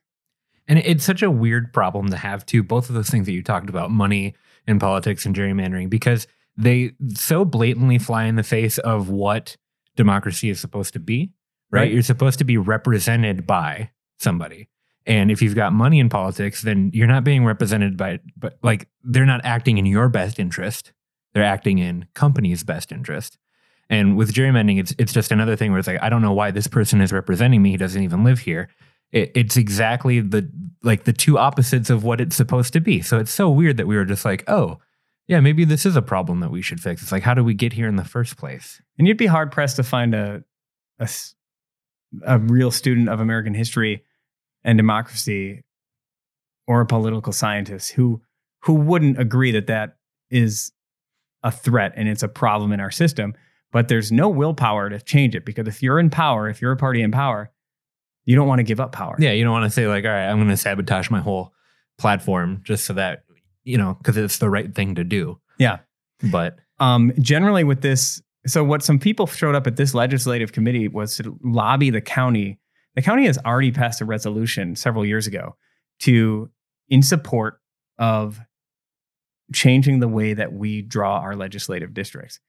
And 0.69 0.79
it's 0.79 1.03
such 1.03 1.23
a 1.23 1.31
weird 1.31 1.73
problem 1.73 2.09
to 2.11 2.17
have 2.17 2.45
too. 2.45 2.63
Both 2.63 2.89
of 2.89 2.95
those 2.95 3.09
things 3.09 3.25
that 3.25 3.33
you 3.33 3.43
talked 3.43 3.69
about, 3.69 3.89
money 3.89 4.35
in 4.67 4.77
politics 4.77 5.25
and 5.25 5.35
gerrymandering, 5.35 5.89
because 5.89 6.27
they 6.55 6.91
so 7.15 7.43
blatantly 7.43 7.97
fly 7.97 8.25
in 8.25 8.35
the 8.35 8.43
face 8.43 8.77
of 8.77 9.09
what 9.09 9.57
democracy 9.95 10.49
is 10.49 10.59
supposed 10.59 10.93
to 10.93 10.99
be. 10.99 11.31
Right? 11.71 11.81
Right. 11.81 11.91
You're 11.91 12.03
supposed 12.03 12.37
to 12.39 12.45
be 12.45 12.57
represented 12.57 13.45
by 13.47 13.89
somebody. 14.19 14.69
And 15.05 15.31
if 15.31 15.41
you've 15.41 15.55
got 15.55 15.73
money 15.73 15.99
in 15.99 16.07
politics, 16.07 16.61
then 16.61 16.91
you're 16.93 17.07
not 17.07 17.23
being 17.23 17.45
represented 17.45 17.97
by 17.97 18.19
but 18.37 18.59
like 18.61 18.87
they're 19.03 19.25
not 19.25 19.41
acting 19.43 19.79
in 19.79 19.87
your 19.87 20.07
best 20.07 20.39
interest. 20.39 20.93
They're 21.33 21.43
acting 21.43 21.79
in 21.79 22.05
company's 22.13 22.63
best 22.63 22.91
interest. 22.91 23.39
And 23.89 24.15
with 24.15 24.33
gerrymandering, 24.33 24.79
it's 24.79 24.93
it's 24.99 25.13
just 25.13 25.31
another 25.31 25.55
thing 25.55 25.71
where 25.71 25.79
it's 25.79 25.87
like, 25.87 26.01
I 26.03 26.09
don't 26.09 26.21
know 26.21 26.33
why 26.33 26.51
this 26.51 26.67
person 26.67 27.01
is 27.01 27.11
representing 27.11 27.63
me. 27.63 27.71
He 27.71 27.77
doesn't 27.77 28.03
even 28.03 28.23
live 28.23 28.39
here. 28.39 28.69
It, 29.11 29.31
it's 29.35 29.57
exactly 29.57 30.19
the 30.19 30.49
like 30.83 31.03
the 31.03 31.13
two 31.13 31.37
opposites 31.37 31.89
of 31.89 32.03
what 32.03 32.21
it's 32.21 32.35
supposed 32.35 32.73
to 32.73 32.79
be. 32.79 33.01
So 33.01 33.19
it's 33.19 33.31
so 33.31 33.49
weird 33.49 33.77
that 33.77 33.87
we 33.87 33.95
were 33.95 34.05
just 34.05 34.23
like, 34.23 34.43
oh, 34.47 34.79
yeah, 35.27 35.39
maybe 35.39 35.65
this 35.65 35.85
is 35.85 35.95
a 35.95 36.01
problem 36.01 36.39
that 36.39 36.51
we 36.51 36.61
should 36.61 36.79
fix. 36.79 37.01
It's 37.01 37.11
like, 37.11 37.23
how 37.23 37.33
do 37.33 37.43
we 37.43 37.53
get 37.53 37.73
here 37.73 37.87
in 37.87 37.97
the 37.97 38.03
first 38.03 38.37
place? 38.37 38.81
And 38.97 39.07
you'd 39.07 39.17
be 39.17 39.25
hard 39.25 39.51
pressed 39.51 39.75
to 39.75 39.83
find 39.83 40.15
a 40.15 40.43
a 42.25 42.39
real 42.39 42.71
student 42.71 43.09
of 43.09 43.19
American 43.19 43.53
history 43.53 44.03
and 44.63 44.77
democracy 44.77 45.63
or 46.67 46.81
a 46.81 46.85
political 46.85 47.33
scientist 47.33 47.91
who 47.91 48.21
who 48.63 48.73
wouldn't 48.73 49.19
agree 49.19 49.51
that 49.51 49.67
that 49.67 49.97
is 50.29 50.71
a 51.43 51.51
threat 51.51 51.93
and 51.95 52.09
it's 52.09 52.23
a 52.23 52.27
problem 52.27 52.71
in 52.71 52.79
our 52.79 52.91
system. 52.91 53.33
But 53.71 53.87
there's 53.87 54.11
no 54.11 54.27
willpower 54.27 54.89
to 54.89 54.99
change 54.99 55.35
it 55.35 55.45
because 55.45 55.67
if 55.67 55.81
you're 55.81 55.99
in 55.99 56.09
power, 56.09 56.49
if 56.49 56.61
you're 56.61 56.71
a 56.71 56.77
party 56.77 57.01
in 57.01 57.11
power, 57.11 57.51
you 58.29 58.35
don't 58.35 58.47
want 58.47 58.59
to 58.59 58.63
give 58.63 58.79
up 58.79 58.91
power. 58.91 59.15
Yeah, 59.17 59.31
you 59.31 59.43
don't 59.43 59.51
want 59.51 59.65
to 59.65 59.71
say 59.71 59.87
like, 59.87 60.05
all 60.05 60.11
right, 60.11 60.27
I'm 60.27 60.37
going 60.37 60.49
to 60.49 60.55
sabotage 60.57 61.09
my 61.09 61.19
whole 61.19 61.51
platform 61.97 62.61
just 62.63 62.85
so 62.85 62.93
that 62.93 63.23
you 63.63 63.75
know 63.75 63.95
because 63.95 64.17
it's 64.17 64.37
the 64.37 64.51
right 64.51 64.75
thing 64.75 64.93
to 64.95 65.03
do. 65.03 65.39
Yeah. 65.57 65.79
But 66.31 66.59
Um, 66.79 67.11
generally, 67.19 67.63
with 67.63 67.81
this, 67.81 68.21
so 68.45 68.63
what 68.63 68.83
some 68.83 68.99
people 68.99 69.25
showed 69.25 69.55
up 69.55 69.65
at 69.65 69.77
this 69.77 69.95
legislative 69.95 70.51
committee 70.51 70.87
was 70.87 71.17
to 71.17 71.39
lobby 71.43 71.89
the 71.89 72.01
county. 72.01 72.59
The 72.93 73.01
county 73.01 73.25
has 73.25 73.39
already 73.39 73.71
passed 73.71 73.99
a 73.99 74.05
resolution 74.05 74.75
several 74.75 75.07
years 75.07 75.25
ago 75.25 75.55
to 76.01 76.51
in 76.87 77.01
support 77.01 77.59
of 77.97 78.39
changing 79.55 80.01
the 80.01 80.07
way 80.07 80.35
that 80.35 80.53
we 80.53 80.83
draw 80.83 81.17
our 81.17 81.35
legislative 81.35 81.95
districts. 81.95 82.39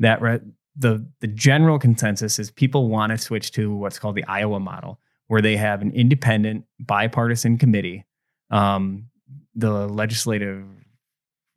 That 0.00 0.20
re- 0.20 0.40
the 0.76 1.08
the 1.20 1.28
general 1.28 1.78
consensus 1.78 2.38
is 2.38 2.50
people 2.50 2.90
want 2.90 3.10
to 3.12 3.16
switch 3.16 3.52
to 3.52 3.74
what's 3.74 3.98
called 3.98 4.16
the 4.16 4.24
Iowa 4.24 4.60
model, 4.60 5.00
where 5.26 5.40
they 5.40 5.56
have 5.56 5.82
an 5.82 5.90
independent 5.92 6.64
bipartisan 6.78 7.58
committee. 7.58 8.04
Um, 8.50 9.06
the 9.54 9.86
legislative 9.88 10.64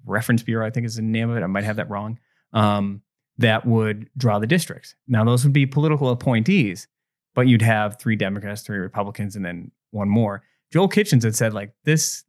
reference 0.05 0.43
bureau, 0.43 0.65
I 0.65 0.69
think 0.69 0.85
is 0.85 0.95
the 0.95 1.01
name 1.01 1.29
of 1.29 1.37
it. 1.37 1.43
I 1.43 1.47
might 1.47 1.63
have 1.63 1.75
that 1.77 1.89
wrong. 1.89 2.19
Um, 2.53 3.01
that 3.37 3.65
would 3.65 4.09
draw 4.17 4.39
the 4.39 4.47
districts. 4.47 4.95
Now, 5.07 5.23
those 5.23 5.43
would 5.43 5.53
be 5.53 5.65
political 5.65 6.09
appointees, 6.09 6.87
but 7.35 7.47
you'd 7.47 7.61
have 7.61 7.99
three 7.99 8.15
Democrats, 8.15 8.61
three 8.61 8.79
Republicans, 8.79 9.35
and 9.35 9.45
then 9.45 9.71
one 9.91 10.09
more. 10.09 10.43
Joel 10.71 10.87
Kitchens 10.87 11.23
had 11.23 11.35
said, 11.35 11.53
like, 11.53 11.73
this, 11.83 12.23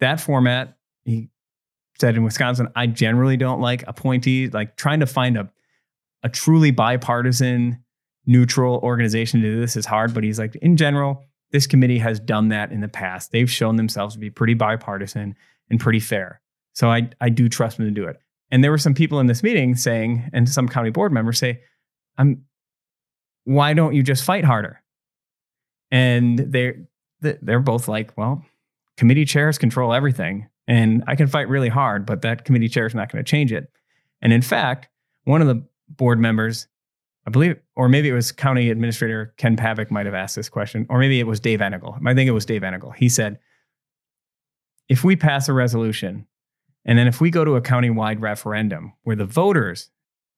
that 0.00 0.20
format, 0.20 0.76
he 1.04 1.30
said 1.98 2.16
in 2.16 2.24
Wisconsin, 2.24 2.68
I 2.76 2.86
generally 2.86 3.36
don't 3.36 3.60
like 3.60 3.84
appointees, 3.86 4.52
like 4.52 4.76
trying 4.76 5.00
to 5.00 5.06
find 5.06 5.36
a, 5.38 5.50
a 6.22 6.28
truly 6.28 6.70
bipartisan, 6.70 7.82
neutral 8.28 8.76
organization 8.84 9.40
to 9.40 9.46
do 9.54 9.60
this 9.60 9.74
is 9.74 9.86
hard. 9.86 10.14
But 10.14 10.22
he's 10.22 10.38
like, 10.38 10.54
in 10.56 10.76
general, 10.76 11.24
this 11.50 11.66
committee 11.66 11.98
has 11.98 12.20
done 12.20 12.48
that 12.48 12.70
in 12.70 12.80
the 12.80 12.88
past. 12.88 13.32
They've 13.32 13.50
shown 13.50 13.76
themselves 13.76 14.14
to 14.14 14.20
be 14.20 14.30
pretty 14.30 14.54
bipartisan 14.54 15.34
and 15.70 15.80
pretty 15.80 15.98
fair. 15.98 16.40
So 16.74 16.90
I, 16.90 17.10
I 17.20 17.30
do 17.30 17.48
trust 17.48 17.78
them 17.78 17.86
to 17.86 17.90
do 17.90 18.06
it. 18.06 18.18
And 18.50 18.62
there 18.62 18.70
were 18.70 18.78
some 18.78 18.94
people 18.94 19.18
in 19.18 19.26
this 19.26 19.42
meeting 19.42 19.74
saying, 19.74 20.30
and 20.32 20.48
some 20.48 20.68
county 20.68 20.90
board 20.90 21.12
members 21.12 21.38
say, 21.38 21.62
I'm, 22.16 22.44
why 23.44 23.72
don't 23.72 23.94
you 23.94 24.02
just 24.02 24.24
fight 24.24 24.44
harder? 24.44 24.82
And 25.90 26.38
they're, 26.38 26.76
they're 27.20 27.60
both 27.60 27.88
like, 27.88 28.16
well, 28.16 28.44
committee 28.96 29.24
chairs 29.24 29.58
control 29.58 29.92
everything. 29.92 30.48
And 30.66 31.02
I 31.06 31.16
can 31.16 31.26
fight 31.26 31.48
really 31.48 31.70
hard, 31.70 32.04
but 32.04 32.22
that 32.22 32.44
committee 32.44 32.68
chair 32.68 32.86
is 32.86 32.94
not 32.94 33.10
going 33.10 33.24
to 33.24 33.28
change 33.28 33.52
it. 33.52 33.70
And 34.20 34.32
in 34.32 34.42
fact, 34.42 34.88
one 35.24 35.40
of 35.40 35.48
the 35.48 35.66
board 35.88 36.18
members, 36.18 36.68
I 37.28 37.30
believe, 37.30 37.60
or 37.76 37.90
maybe 37.90 38.08
it 38.08 38.14
was 38.14 38.32
County 38.32 38.70
Administrator 38.70 39.34
Ken 39.36 39.54
Pabich 39.54 39.90
might 39.90 40.06
have 40.06 40.14
asked 40.14 40.34
this 40.34 40.48
question, 40.48 40.86
or 40.88 40.98
maybe 40.98 41.20
it 41.20 41.26
was 41.26 41.40
Dave 41.40 41.58
Enigl. 41.58 41.98
I 42.06 42.14
think 42.14 42.26
it 42.26 42.32
was 42.32 42.46
Dave 42.46 42.62
Enigl. 42.62 42.96
He 42.96 43.10
said, 43.10 43.38
if 44.88 45.04
we 45.04 45.14
pass 45.14 45.46
a 45.46 45.52
resolution 45.52 46.26
and 46.86 46.98
then 46.98 47.06
if 47.06 47.20
we 47.20 47.28
go 47.28 47.44
to 47.44 47.56
a 47.56 47.60
county-wide 47.60 48.22
referendum 48.22 48.94
where 49.02 49.14
the 49.14 49.26
voters 49.26 49.90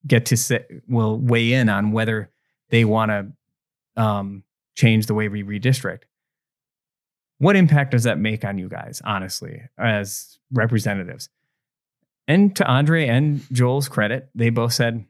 get 0.05 0.27
to 0.27 0.37
say, 0.37 0.65
will 0.89 1.17
weigh 1.17 1.53
in 1.53 1.69
on 1.69 1.93
whether 1.93 2.29
they 2.71 2.85
want 2.85 3.13
to 3.13 4.03
um, 4.03 4.43
change 4.75 5.07
the 5.07 5.15
way 5.15 5.29
we 5.29 5.45
redistrict, 5.45 6.01
what 7.39 7.55
impact 7.55 7.93
does 7.93 8.03
that 8.03 8.19
make 8.19 8.45
on 8.45 8.59
you 8.59 8.69
guys, 8.69 9.01
honestly, 9.05 9.63
as 9.79 10.41
representatives? 10.51 11.29
And 12.27 12.57
to 12.57 12.67
Andre 12.67 13.07
and 13.07 13.47
Joel's 13.53 13.89
credit, 13.89 14.29
they 14.35 14.51
both 14.51 14.73
said 14.73 15.05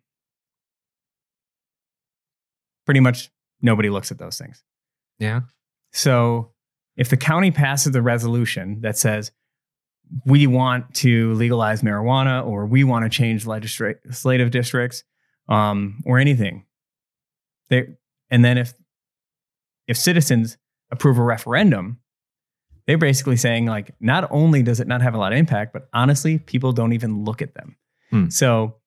pretty 2.91 2.99
much 2.99 3.31
nobody 3.63 3.89
looks 3.89 4.11
at 4.11 4.19
those 4.19 4.37
things. 4.37 4.65
yeah, 5.21 5.43
So 5.93 6.51
if 6.97 7.09
the 7.09 7.17
county 7.17 7.53
passes 7.53 7.95
a 7.95 8.03
resolution 8.03 8.81
that 8.81 8.99
says 8.99 9.31
we 10.27 10.49
want 10.49 10.93
to 10.93 11.33
legalize 11.35 11.83
marijuana 11.83 12.45
or 12.45 12.67
we 12.67 12.83
want 12.83 13.05
to 13.05 13.09
change 13.09 13.47
legislative 13.47 14.51
districts 14.51 15.05
um, 15.49 16.03
or 16.05 16.19
anything, 16.19 16.67
they, 17.69 17.91
and 18.29 18.45
then 18.45 18.59
if 18.59 18.75
if 19.87 19.97
citizens 19.97 20.59
approve 20.91 21.17
a 21.17 21.23
referendum, 21.23 22.01
they're 22.89 22.99
basically 22.99 23.37
saying 23.37 23.67
like 23.67 23.95
not 24.01 24.27
only 24.33 24.65
does 24.65 24.81
it 24.81 24.89
not 24.89 25.01
have 25.01 25.15
a 25.15 25.19
lot 25.19 25.33
of 25.33 25.39
impact, 25.39 25.73
but 25.73 25.89
honestly, 25.95 26.39
people 26.39 26.73
don't 26.73 26.93
even 26.93 27.23
look 27.23 27.41
at 27.41 27.55
them. 27.55 27.77
Hmm. 28.11 28.31
So 28.31 28.79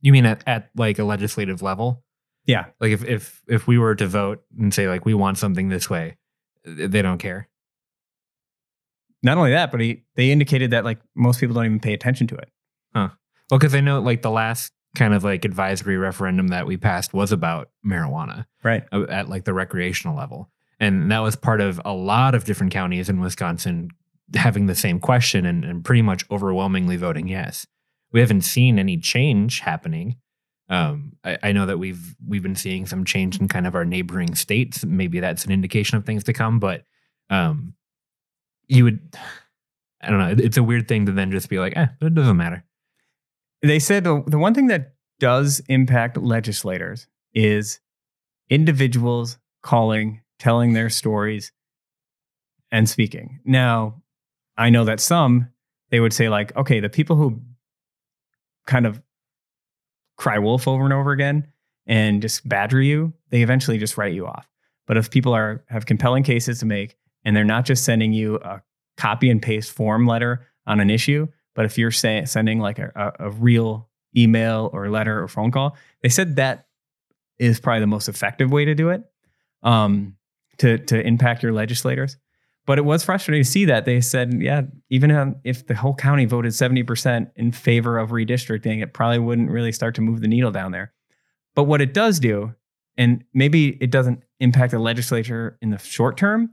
you 0.00 0.10
mean 0.10 0.26
at, 0.26 0.42
at 0.48 0.70
like 0.74 0.98
a 0.98 1.04
legislative 1.04 1.62
level? 1.62 2.02
Yeah. 2.46 2.66
Like 2.80 2.92
if 2.92 3.04
if 3.04 3.42
if 3.48 3.66
we 3.66 3.78
were 3.78 3.94
to 3.94 4.06
vote 4.06 4.42
and 4.58 4.72
say 4.74 4.88
like 4.88 5.04
we 5.04 5.14
want 5.14 5.38
something 5.38 5.68
this 5.68 5.88
way, 5.88 6.16
they 6.64 7.02
don't 7.02 7.18
care. 7.18 7.48
Not 9.22 9.38
only 9.38 9.52
that, 9.52 9.70
but 9.70 9.80
he, 9.80 10.02
they 10.16 10.30
indicated 10.32 10.72
that 10.72 10.84
like 10.84 10.98
most 11.14 11.38
people 11.38 11.54
don't 11.54 11.66
even 11.66 11.80
pay 11.80 11.94
attention 11.94 12.26
to 12.28 12.34
it. 12.36 12.50
Huh. 12.94 13.10
Well, 13.50 13.58
because 13.58 13.74
I 13.74 13.80
know 13.80 14.00
like 14.00 14.22
the 14.22 14.30
last 14.30 14.72
kind 14.96 15.14
of 15.14 15.22
like 15.24 15.44
advisory 15.44 15.96
referendum 15.96 16.48
that 16.48 16.66
we 16.66 16.76
passed 16.76 17.14
was 17.14 17.32
about 17.32 17.70
marijuana 17.86 18.46
Right. 18.62 18.84
at 18.92 19.28
like 19.28 19.44
the 19.44 19.54
recreational 19.54 20.16
level. 20.16 20.50
And 20.80 21.10
that 21.12 21.20
was 21.20 21.36
part 21.36 21.60
of 21.60 21.80
a 21.84 21.92
lot 21.92 22.34
of 22.34 22.44
different 22.44 22.72
counties 22.72 23.08
in 23.08 23.20
Wisconsin 23.20 23.90
having 24.34 24.66
the 24.66 24.74
same 24.74 24.98
question 24.98 25.46
and, 25.46 25.64
and 25.64 25.84
pretty 25.84 26.02
much 26.02 26.24
overwhelmingly 26.30 26.96
voting 26.96 27.28
yes. 27.28 27.66
We 28.12 28.20
haven't 28.20 28.42
seen 28.42 28.78
any 28.78 28.98
change 28.98 29.60
happening. 29.60 30.16
Um, 30.68 31.12
I, 31.24 31.38
I 31.42 31.52
know 31.52 31.66
that 31.66 31.78
we've 31.78 32.14
we've 32.26 32.42
been 32.42 32.56
seeing 32.56 32.86
some 32.86 33.04
change 33.04 33.38
in 33.38 33.48
kind 33.48 33.66
of 33.66 33.74
our 33.74 33.84
neighboring 33.84 34.34
states. 34.34 34.84
Maybe 34.84 35.20
that's 35.20 35.44
an 35.44 35.52
indication 35.52 35.98
of 35.98 36.04
things 36.04 36.24
to 36.24 36.32
come, 36.32 36.58
but 36.58 36.84
um, 37.30 37.74
you 38.68 38.84
would 38.84 39.00
I 40.00 40.10
don't 40.10 40.18
know. 40.18 40.44
It's 40.44 40.56
a 40.56 40.62
weird 40.62 40.88
thing 40.88 41.06
to 41.06 41.12
then 41.12 41.30
just 41.30 41.48
be 41.48 41.58
like, 41.58 41.76
eh, 41.76 41.86
it 42.00 42.14
doesn't 42.14 42.36
matter. 42.36 42.64
They 43.62 43.78
said 43.78 44.04
the, 44.04 44.22
the 44.26 44.38
one 44.38 44.54
thing 44.54 44.66
that 44.66 44.94
does 45.20 45.60
impact 45.68 46.16
legislators 46.16 47.06
is 47.32 47.78
individuals 48.50 49.38
calling, 49.62 50.22
telling 50.38 50.72
their 50.72 50.90
stories, 50.90 51.52
and 52.72 52.88
speaking. 52.88 53.38
Now, 53.44 54.02
I 54.56 54.70
know 54.70 54.84
that 54.84 54.98
some 54.98 55.48
they 55.90 56.00
would 56.00 56.12
say 56.12 56.28
like, 56.28 56.56
okay, 56.56 56.80
the 56.80 56.88
people 56.88 57.16
who 57.16 57.40
kind 58.66 58.86
of 58.86 59.00
cry 60.22 60.38
wolf 60.38 60.68
over 60.68 60.84
and 60.84 60.92
over 60.92 61.10
again 61.10 61.48
and 61.84 62.22
just 62.22 62.48
badger 62.48 62.80
you, 62.80 63.12
they 63.30 63.42
eventually 63.42 63.76
just 63.76 63.98
write 63.98 64.14
you 64.14 64.24
off. 64.24 64.48
But 64.86 64.96
if 64.96 65.10
people 65.10 65.34
are 65.34 65.64
have 65.68 65.84
compelling 65.84 66.22
cases 66.22 66.60
to 66.60 66.66
make 66.66 66.96
and 67.24 67.34
they're 67.34 67.42
not 67.42 67.64
just 67.64 67.84
sending 67.84 68.12
you 68.12 68.36
a 68.36 68.62
copy 68.96 69.30
and 69.30 69.42
paste 69.42 69.72
form 69.72 70.06
letter 70.06 70.46
on 70.64 70.78
an 70.78 70.90
issue, 70.90 71.26
but 71.56 71.64
if 71.64 71.76
you're 71.76 71.90
say, 71.90 72.24
sending 72.24 72.60
like 72.60 72.78
a, 72.78 72.92
a, 72.94 73.26
a 73.26 73.30
real 73.30 73.88
email 74.16 74.70
or 74.72 74.88
letter 74.90 75.20
or 75.20 75.26
phone 75.26 75.50
call, 75.50 75.76
they 76.04 76.08
said 76.08 76.36
that 76.36 76.68
is 77.40 77.58
probably 77.58 77.80
the 77.80 77.88
most 77.88 78.08
effective 78.08 78.52
way 78.52 78.64
to 78.64 78.76
do 78.76 78.90
it 78.90 79.02
um, 79.64 80.16
to 80.58 80.78
to 80.78 81.04
impact 81.04 81.42
your 81.42 81.52
legislators. 81.52 82.16
But 82.64 82.78
it 82.78 82.82
was 82.82 83.04
frustrating 83.04 83.42
to 83.42 83.50
see 83.50 83.64
that 83.64 83.86
they 83.86 84.00
said, 84.00 84.34
yeah, 84.40 84.62
even 84.88 85.34
if 85.42 85.66
the 85.66 85.74
whole 85.74 85.94
county 85.94 86.26
voted 86.26 86.54
seventy 86.54 86.82
percent 86.82 87.30
in 87.36 87.52
favor 87.52 87.98
of 87.98 88.10
redistricting, 88.10 88.82
it 88.82 88.94
probably 88.94 89.18
wouldn't 89.18 89.50
really 89.50 89.72
start 89.72 89.94
to 89.96 90.00
move 90.00 90.20
the 90.20 90.28
needle 90.28 90.52
down 90.52 90.70
there. 90.70 90.92
But 91.54 91.64
what 91.64 91.80
it 91.80 91.92
does 91.92 92.20
do, 92.20 92.54
and 92.96 93.24
maybe 93.34 93.76
it 93.80 93.90
doesn't 93.90 94.22
impact 94.38 94.70
the 94.70 94.78
legislature 94.78 95.58
in 95.60 95.70
the 95.70 95.78
short 95.78 96.16
term, 96.16 96.50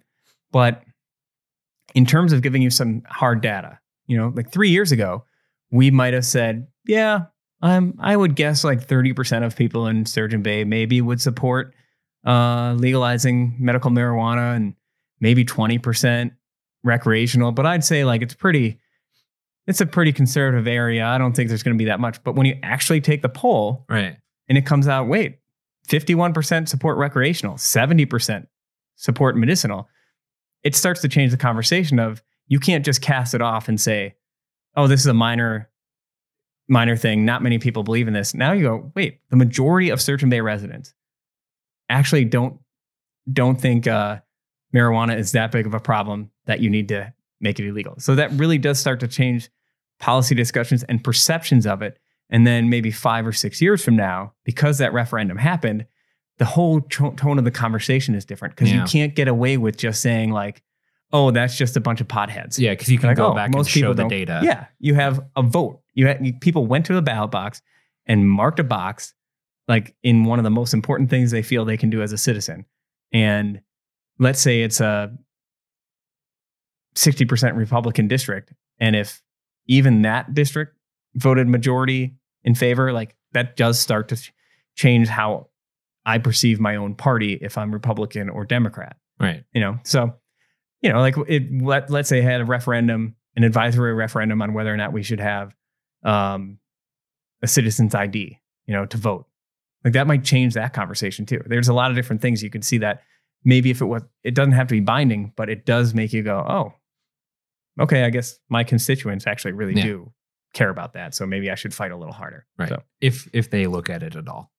but 0.52 0.84
in 1.96 2.06
terms 2.06 2.34
of 2.34 2.42
giving 2.42 2.62
you 2.62 2.70
some 2.70 3.04
hard 3.08 3.42
data, 3.42 3.80
you 4.08 4.18
know, 4.18 4.32
like 4.36 4.52
three 4.52 4.70
years 4.70 4.92
ago, 4.92 5.26
we 5.72 5.92
might 5.92 6.14
have 6.14 6.26
said, 6.26 6.68
yeah, 6.86 7.26
um, 7.62 7.94
I 8.00 8.16
would 8.16 8.36
guess 8.36 8.64
like 8.64 8.88
30% 8.88 9.46
of 9.46 9.56
people 9.56 9.88
in 9.88 10.06
Sturgeon 10.06 10.42
Bay 10.42 10.64
maybe 10.64 11.02
would 11.02 11.22
support 11.22 11.74
uh, 12.26 12.76
legalizing 12.78 13.56
medical 13.60 13.92
marijuana 13.92 14.56
and 14.56 14.76
maybe 15.20 15.44
20% 15.46 16.32
recreational. 16.84 17.52
But 17.52 17.66
I'd 17.66 17.84
say 17.84 18.04
like 18.06 18.22
it's 18.22 18.34
pretty, 18.34 18.80
it's 19.68 19.82
a 19.82 19.86
pretty 19.86 20.14
conservative 20.14 20.68
area. 20.68 21.06
I 21.06 21.18
don't 21.18 21.36
think 21.36 21.50
there's 21.50 21.64
going 21.64 21.76
to 21.78 21.82
be 21.82 21.86
that 21.90 22.00
much. 22.00 22.24
But 22.24 22.36
when 22.36 22.46
you 22.46 22.58
actually 22.64 23.02
take 23.02 23.22
the 23.22 23.30
poll 23.30 23.86
Right. 23.90 24.18
and 24.48 24.58
it 24.58 24.66
comes 24.66 24.88
out, 24.88 25.08
wait, 25.08 25.40
51% 25.88 26.68
support 26.68 26.98
recreational, 26.98 27.56
70% 27.56 28.48
support 28.96 29.36
medicinal, 29.38 29.88
it 30.64 30.76
starts 30.76 31.02
to 31.02 31.08
change 31.10 31.32
the 31.32 31.38
conversation 31.38 32.00
of 32.00 32.22
you 32.48 32.60
can't 32.60 32.84
just 32.86 33.02
cast 33.02 33.34
it 33.34 33.42
off 33.42 33.68
and 33.70 33.80
say, 33.80 34.16
oh, 34.76 34.88
this 34.88 35.00
is 35.02 35.06
a 35.08 35.14
minor, 35.14 35.70
minor 36.68 36.96
thing. 36.96 37.26
Not 37.26 37.42
many 37.44 37.60
people 37.60 37.84
believe 37.84 38.08
in 38.08 38.14
this. 38.14 38.34
Now 38.34 38.52
you 38.54 38.64
go, 38.64 38.92
wait, 38.96 39.20
the 39.30 39.36
majority 39.36 39.90
of 39.90 40.02
Sturgeon 40.02 40.30
Bay 40.30 40.42
residents 40.42 40.94
actually 41.90 42.26
don't 42.26 42.60
don't 43.32 43.60
think 43.60 43.86
uh, 43.88 44.20
marijuana 44.74 45.18
is 45.18 45.32
that 45.34 45.52
big 45.52 45.66
of 45.66 45.74
a 45.74 45.80
problem 45.80 46.32
that 46.46 46.60
you 46.60 46.70
need 46.70 46.88
to 46.90 47.14
make 47.42 47.60
it 47.60 47.68
illegal. 47.68 47.96
So 48.00 48.16
that 48.16 48.32
really 48.34 48.58
does 48.58 48.80
start 48.80 49.00
to 49.02 49.08
change 49.08 49.50
policy 50.00 50.36
discussions 50.36 50.84
and 50.84 51.04
perceptions 51.04 51.66
of 51.66 51.82
it. 51.82 51.98
And 52.30 52.46
then 52.46 52.70
maybe 52.70 52.92
five 52.92 53.26
or 53.26 53.32
six 53.34 53.62
years 53.62 53.84
from 53.84 53.96
now, 53.96 54.34
because 54.44 54.78
that 54.78 54.94
referendum 54.94 55.38
happened, 55.38 55.86
the 56.38 56.46
whole 56.46 56.82
to- 56.82 57.12
tone 57.14 57.40
of 57.40 57.44
the 57.46 57.52
conversation 57.52 58.14
is 58.16 58.24
different 58.26 58.56
because 58.56 58.72
Yeah. 58.72 58.82
you 58.82 58.88
can't 58.88 59.16
get 59.16 59.28
away 59.28 59.58
with 59.58 59.78
just 59.78 60.02
saying 60.02 60.32
like, 60.32 60.62
"Oh, 61.12 61.32
that's 61.32 61.58
just 61.58 61.76
a 61.76 61.82
bunch 61.82 62.00
of 62.02 62.08
potheads." 62.08 62.60
Yeah, 62.60 62.72
because 62.74 62.90
you 62.90 62.98
can 63.00 63.08
Like, 63.10 63.18
go 63.18 63.32
oh, 63.32 63.34
back 63.34 63.54
and 63.54 63.68
show 63.68 63.80
people 63.80 63.94
the 63.96 64.08
data. 64.08 64.42
Yeah, 64.44 64.68
you 64.80 64.94
have 64.96 65.26
a 65.36 65.42
vote. 65.42 65.82
You, 65.96 66.08
had, 66.08 66.26
you 66.26 66.34
people 66.34 66.66
went 66.68 66.86
to 66.86 66.94
the 66.94 67.02
ballot 67.02 67.32
box 67.32 67.62
and 68.06 68.30
marked 68.30 68.60
a 68.60 68.64
box, 68.64 69.14
like 69.68 69.96
in 70.04 70.24
one 70.24 70.40
of 70.40 70.44
the 70.44 70.50
most 70.52 70.74
important 70.74 71.10
things 71.10 71.32
they 71.32 71.42
feel 71.42 71.66
they 71.66 71.78
can 71.78 71.90
do 71.90 72.02
as 72.02 72.12
a 72.14 72.18
citizen. 72.18 72.66
And 73.12 73.62
let's 74.20 74.42
say 74.42 74.62
it's 74.62 74.80
a 74.80 75.12
sixty 76.96 77.26
percent 77.26 77.56
Republican 77.56 78.08
district, 78.08 78.54
and 78.80 78.96
if 78.96 79.22
even 79.68 80.02
that 80.04 80.34
district 80.34 80.76
voted 81.16 81.48
majority 81.48 82.16
in 82.44 82.56
favor, 82.56 82.94
like 82.94 83.16
that 83.34 83.56
does 83.56 83.80
start 83.80 84.10
to 84.10 84.32
change 84.76 85.08
how 85.08 85.48
I 86.06 86.18
perceive 86.18 86.60
my 86.60 86.76
own 86.76 86.96
party 86.96 87.38
if 87.42 87.58
I'm 87.58 87.72
Republican 87.72 88.30
or 88.30 88.46
Democrat. 88.46 88.98
Right. 89.20 89.44
you 89.54 89.60
know 89.60 89.78
so 89.84 90.14
you 90.82 90.90
know 90.92 91.00
like 91.00 91.16
it 91.28 91.52
let, 91.62 91.90
let's 91.90 92.08
say 92.08 92.20
I 92.20 92.22
had 92.22 92.40
a 92.40 92.46
referendum 92.46 93.16
an 93.36 93.44
advisory 93.44 93.94
referendum 93.94 94.42
on 94.42 94.54
whether 94.54 94.74
or 94.74 94.78
not 94.78 94.94
we 94.94 95.04
should 95.04 95.20
have 95.20 95.54
um, 96.04 96.58
a 97.42 97.48
citizen's 97.48 97.94
id 97.94 98.40
you 98.66 98.74
know 98.74 98.86
to 98.86 98.98
vote. 98.98 99.26
Like 99.84 99.94
that 99.94 100.08
might 100.08 100.24
change 100.24 100.54
that 100.54 100.74
conversation 100.74 101.26
too. 101.26 101.42
There's 101.46 101.68
a 101.68 101.74
lot 101.74 101.92
of 101.92 101.98
different 101.98 102.22
things 102.22 102.42
you 102.44 102.50
could 102.50 102.64
see 102.64 102.78
that 102.80 103.02
maybe 103.44 103.70
if 103.72 103.82
it 103.82 103.86
was 103.86 104.04
it 104.24 104.34
doesn't 104.36 104.54
have 104.54 104.68
to 104.68 104.74
be 104.76 104.80
binding 104.82 105.32
but 105.36 105.50
it 105.50 105.66
does 105.66 105.94
make 105.94 106.12
you 106.14 106.22
go 106.24 106.40
oh 106.48 106.74
okay 107.82 108.04
i 108.04 108.10
guess 108.10 108.40
my 108.50 108.64
constituents 108.64 109.26
actually 109.28 109.54
really 109.54 109.74
Yeah. 109.76 109.84
do 109.84 110.14
care 110.54 110.70
about 110.70 110.94
that 110.94 111.14
so 111.16 111.26
maybe 111.26 111.50
i 111.52 111.56
should 111.56 111.74
fight 111.74 111.92
a 111.92 111.96
little 111.98 112.14
harder 112.14 112.46
Right. 112.58 112.70
so 112.70 112.82
If 113.02 113.30
if 113.34 113.50
they 113.50 113.68
look 113.68 113.90
at 113.90 114.04
it 114.04 114.16
at 114.16 114.28
all. 114.28 114.52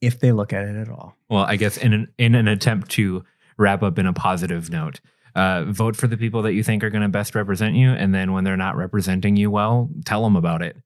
if 0.00 0.20
they 0.20 0.32
look 0.32 0.52
at 0.52 0.64
it 0.66 0.76
at 0.76 0.88
all 0.88 1.16
Well, 1.30 1.44
I 1.44 1.56
guess 1.56 1.76
in 1.76 1.92
an 1.92 2.12
in 2.18 2.34
an 2.34 2.48
attempt 2.48 2.90
to 2.92 3.24
wrap 3.56 3.82
up 3.82 3.98
in 3.98 4.06
a 4.06 4.12
positive 4.12 4.68
note, 4.70 5.00
uh, 5.36 5.64
vote 5.68 5.94
for 5.96 6.08
the 6.08 6.16
people 6.16 6.42
that 6.42 6.54
you 6.54 6.62
think 6.64 6.82
are 6.82 6.90
going 6.90 7.02
to 7.04 7.08
best 7.08 7.34
represent 7.36 7.76
you, 7.76 7.90
and 7.90 8.12
then 8.14 8.32
when 8.32 8.42
they're 8.44 8.56
not 8.56 8.76
representing 8.76 9.36
you 9.36 9.48
well, 9.50 9.88
tell 10.04 10.22
them 10.24 10.34
about 10.36 10.60
it, 10.62 10.76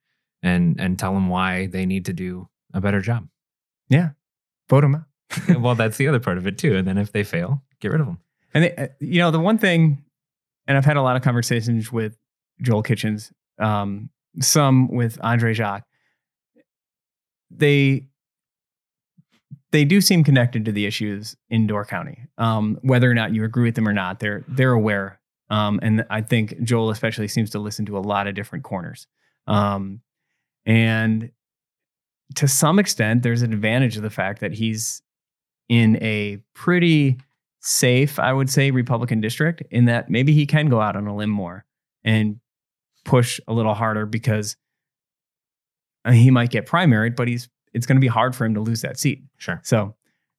and 0.43 0.79
and 0.81 0.99
tell 0.99 1.15
them 1.15 1.29
why 1.29 1.67
they 1.67 1.87
need 1.87 2.05
to 2.05 2.13
do 2.13 2.49
a 2.75 2.81
better 2.81 3.01
job. 3.01 3.27
Yeah, 3.89 4.11
vote 4.69 4.83
them 4.83 4.95
out 4.97 5.05
well, 5.59 5.75
that's 5.75 5.97
the 5.97 6.09
other 6.09 6.21
part 6.21 6.39
of 6.39 6.47
it 6.47 6.59
too. 6.59 6.77
And 6.77 6.87
then 6.87 6.99
if 6.99 7.13
they 7.13 7.25
fail, 7.25 7.63
get 7.81 7.91
rid 7.91 8.01
of 8.01 8.07
them. 8.07 8.19
And 8.55 8.65
they, 8.65 8.77
uh, 8.77 8.89
you 9.01 9.19
know, 9.21 9.31
the 9.31 9.41
one 9.41 9.59
thing, 9.59 10.05
and 10.67 10.77
I've 10.77 10.85
had 10.85 10.97
a 10.97 11.03
lot 11.03 11.17
of 11.17 11.23
conversations 11.23 11.93
with 11.93 12.17
Joel 12.63 12.83
Kitchens, 12.83 13.33
um, 13.59 14.11
some 14.41 14.89
with 14.89 15.19
Andre 15.23 15.53
Jacques. 15.55 15.85
They 17.51 18.07
they 19.71 19.85
do 19.85 20.01
seem 20.01 20.25
connected 20.25 20.65
to 20.65 20.73
the 20.73 20.87
issues 20.87 21.37
in 21.51 21.67
Door 21.67 21.87
County, 21.87 22.19
um, 22.39 22.79
whether 22.83 23.11
or 23.11 23.15
not 23.15 23.35
you 23.35 23.45
agree 23.45 23.65
with 23.65 23.75
them 23.75 23.89
or 23.89 23.93
not. 23.93 24.21
They're 24.21 24.45
they're 24.49 24.73
aware, 24.73 25.21
um, 25.51 25.79
and 25.83 26.07
I 26.11 26.23
think 26.23 26.63
Joel 26.63 26.91
especially 26.91 27.29
seems 27.29 27.51
to 27.51 27.59
listen 27.59 27.87
to 27.87 27.99
a 27.99 28.01
lot 28.01 28.27
of 28.27 28.35
different 28.35 28.65
corners, 28.65 29.07
um, 29.47 30.01
and 30.67 31.31
to 32.35 32.49
some 32.49 32.79
extent, 32.79 33.23
there's 33.23 33.43
an 33.43 33.53
advantage 33.53 33.97
of 33.97 34.03
the 34.03 34.11
fact 34.11 34.41
that 34.41 34.53
he's 34.53 35.03
in 35.69 35.97
a 36.03 36.39
pretty 36.55 37.19
safe, 37.61 38.19
I 38.19 38.33
would 38.33 38.49
say, 38.51 38.71
Republican 38.71 39.21
district 39.21 39.63
in 39.71 39.85
that 39.87 40.09
maybe 40.09 40.33
he 40.33 40.47
can 40.47 40.69
go 40.69 40.81
out 40.81 40.97
on 40.97 41.07
a 41.07 41.15
limb 41.15 41.31
more 41.31 41.65
and 42.05 42.41
push 43.05 43.41
a 43.49 43.53
little 43.53 43.75
harder 43.75 44.07
because 44.07 44.57
uh, 46.05 46.13
he 46.13 46.31
might 46.31 46.51
get 46.51 46.67
primaried, 46.67 47.17
but 47.17 47.29
he's 47.29 47.49
it's 47.75 47.87
going 47.87 47.97
to 47.97 48.01
be 48.01 48.07
hard 48.07 48.35
for 48.35 48.45
him 48.45 48.55
to 48.55 48.61
lose 48.61 48.81
that 48.83 48.99
seat. 48.99 49.23
Sure. 49.37 49.61
So, 49.65 49.95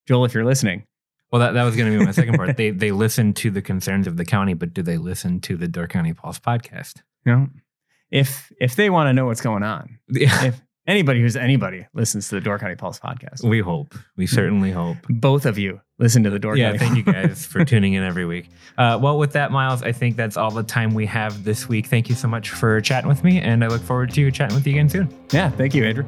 Joel, 0.08 0.26
if 0.26 0.34
you're 0.34 0.46
listening, 0.46 0.86
Well, 1.32 1.40
that, 1.42 1.52
that 1.54 1.64
was 1.64 1.76
going 1.76 1.92
to 1.92 2.00
be 2.00 2.04
my 2.04 2.12
second 2.12 2.36
part. 2.36 2.56
They 2.58 2.72
they 2.72 2.92
listen 2.92 3.34
to 3.36 3.52
the 3.52 3.62
concerns 3.62 4.08
of 4.08 4.18
the 4.18 4.26
county, 4.26 4.54
but 4.56 4.74
do 4.74 4.82
they 4.82 4.98
listen 4.98 5.40
to 5.42 5.56
the 5.58 5.68
Door 5.68 5.88
County 5.88 6.14
Pulse 6.14 6.40
podcast? 6.40 7.02
you 7.26 7.34
know, 7.34 7.48
if 8.10 8.52
if 8.60 8.76
they 8.76 8.90
want 8.90 9.08
to 9.10 9.14
know 9.14 9.26
what's 9.28 9.42
going 9.42 9.62
on, 9.64 10.00
Yeah. 10.10 10.46
if 10.46 10.62
anybody 10.90 11.22
who's 11.22 11.36
anybody 11.38 11.86
listens 11.94 12.28
to 12.30 12.36
the 12.36 12.42
Door 12.42 12.60
County 12.60 12.76
Pulse 12.76 13.00
podcast, 13.00 13.44
We 13.44 13.60
hope. 13.60 13.96
We 14.18 14.28
certainly 14.28 14.72
hope. 14.72 14.98
both 15.08 15.46
of 15.46 15.58
you 15.58 15.80
listen 16.00 16.24
to 16.24 16.30
the 16.30 16.40
Door 16.40 16.58
yeah, 16.58 16.76
County. 16.76 16.80
thank 16.80 16.98
you 16.98 17.14
guys 17.14 17.46
for 17.46 17.64
tuning 17.64 17.94
in 17.94 18.04
every 18.04 18.26
week. 18.26 18.50
Uh, 18.78 18.98
well, 19.02 19.18
with 19.18 19.34
that, 19.34 19.52
Myles, 19.52 19.84
I 19.84 19.92
think 19.92 20.16
that's 20.18 20.36
all 20.38 20.52
the 20.52 20.64
time 20.64 20.94
we 20.94 21.06
have 21.06 21.44
this 21.44 21.70
week. 21.70 21.86
Thank 21.88 22.10
you 22.10 22.16
so 22.16 22.28
much 22.28 22.50
for 22.50 22.82
chatting 22.82 23.08
with 23.08 23.24
me, 23.24 23.40
and 23.40 23.64
I 23.64 23.68
look 23.68 23.82
forward 23.82 24.12
to 24.14 24.32
chatting 24.32 24.56
with 24.56 24.66
you 24.66 24.74
again 24.74 24.90
soon. 24.90 25.14
yeah, 25.32 25.50
thank 25.50 25.74
you, 25.76 25.86
Andrew. 25.86 26.06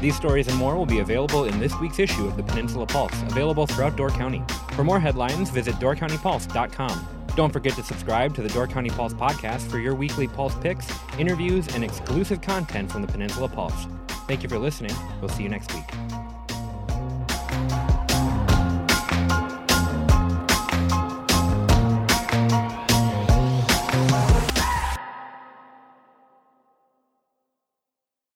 These 0.00 0.14
stories 0.14 0.46
and 0.46 0.56
more 0.56 0.76
will 0.76 0.86
be 0.86 1.00
available 1.00 1.44
in 1.44 1.58
this 1.58 1.74
week's 1.80 1.98
issue 1.98 2.24
of 2.26 2.36
the 2.36 2.42
Peninsula 2.44 2.86
Pulse, 2.86 3.20
available 3.22 3.66
throughout 3.66 3.96
Door 3.96 4.10
County. 4.10 4.44
For 4.72 4.84
more 4.84 5.00
headlines, 5.00 5.50
visit 5.50 5.74
doorcountypulse.com. 5.76 7.17
Don't 7.38 7.52
forget 7.52 7.74
to 7.74 7.84
subscribe 7.84 8.34
to 8.34 8.42
the 8.42 8.48
Door 8.48 8.66
County 8.66 8.90
Pulse 8.90 9.14
podcast 9.14 9.70
for 9.70 9.78
your 9.78 9.94
weekly 9.94 10.26
Pulse 10.26 10.56
picks, 10.56 10.90
interviews, 11.20 11.68
and 11.72 11.84
exclusive 11.84 12.40
content 12.40 12.90
from 12.90 13.00
the 13.00 13.06
Peninsula 13.06 13.48
Pulse. 13.48 13.86
Thank 14.26 14.42
you 14.42 14.48
for 14.48 14.58
listening. 14.58 14.90
We'll 15.20 15.28
see 15.28 15.44
you 15.44 15.48
next 15.48 15.72
week. 15.72 16.27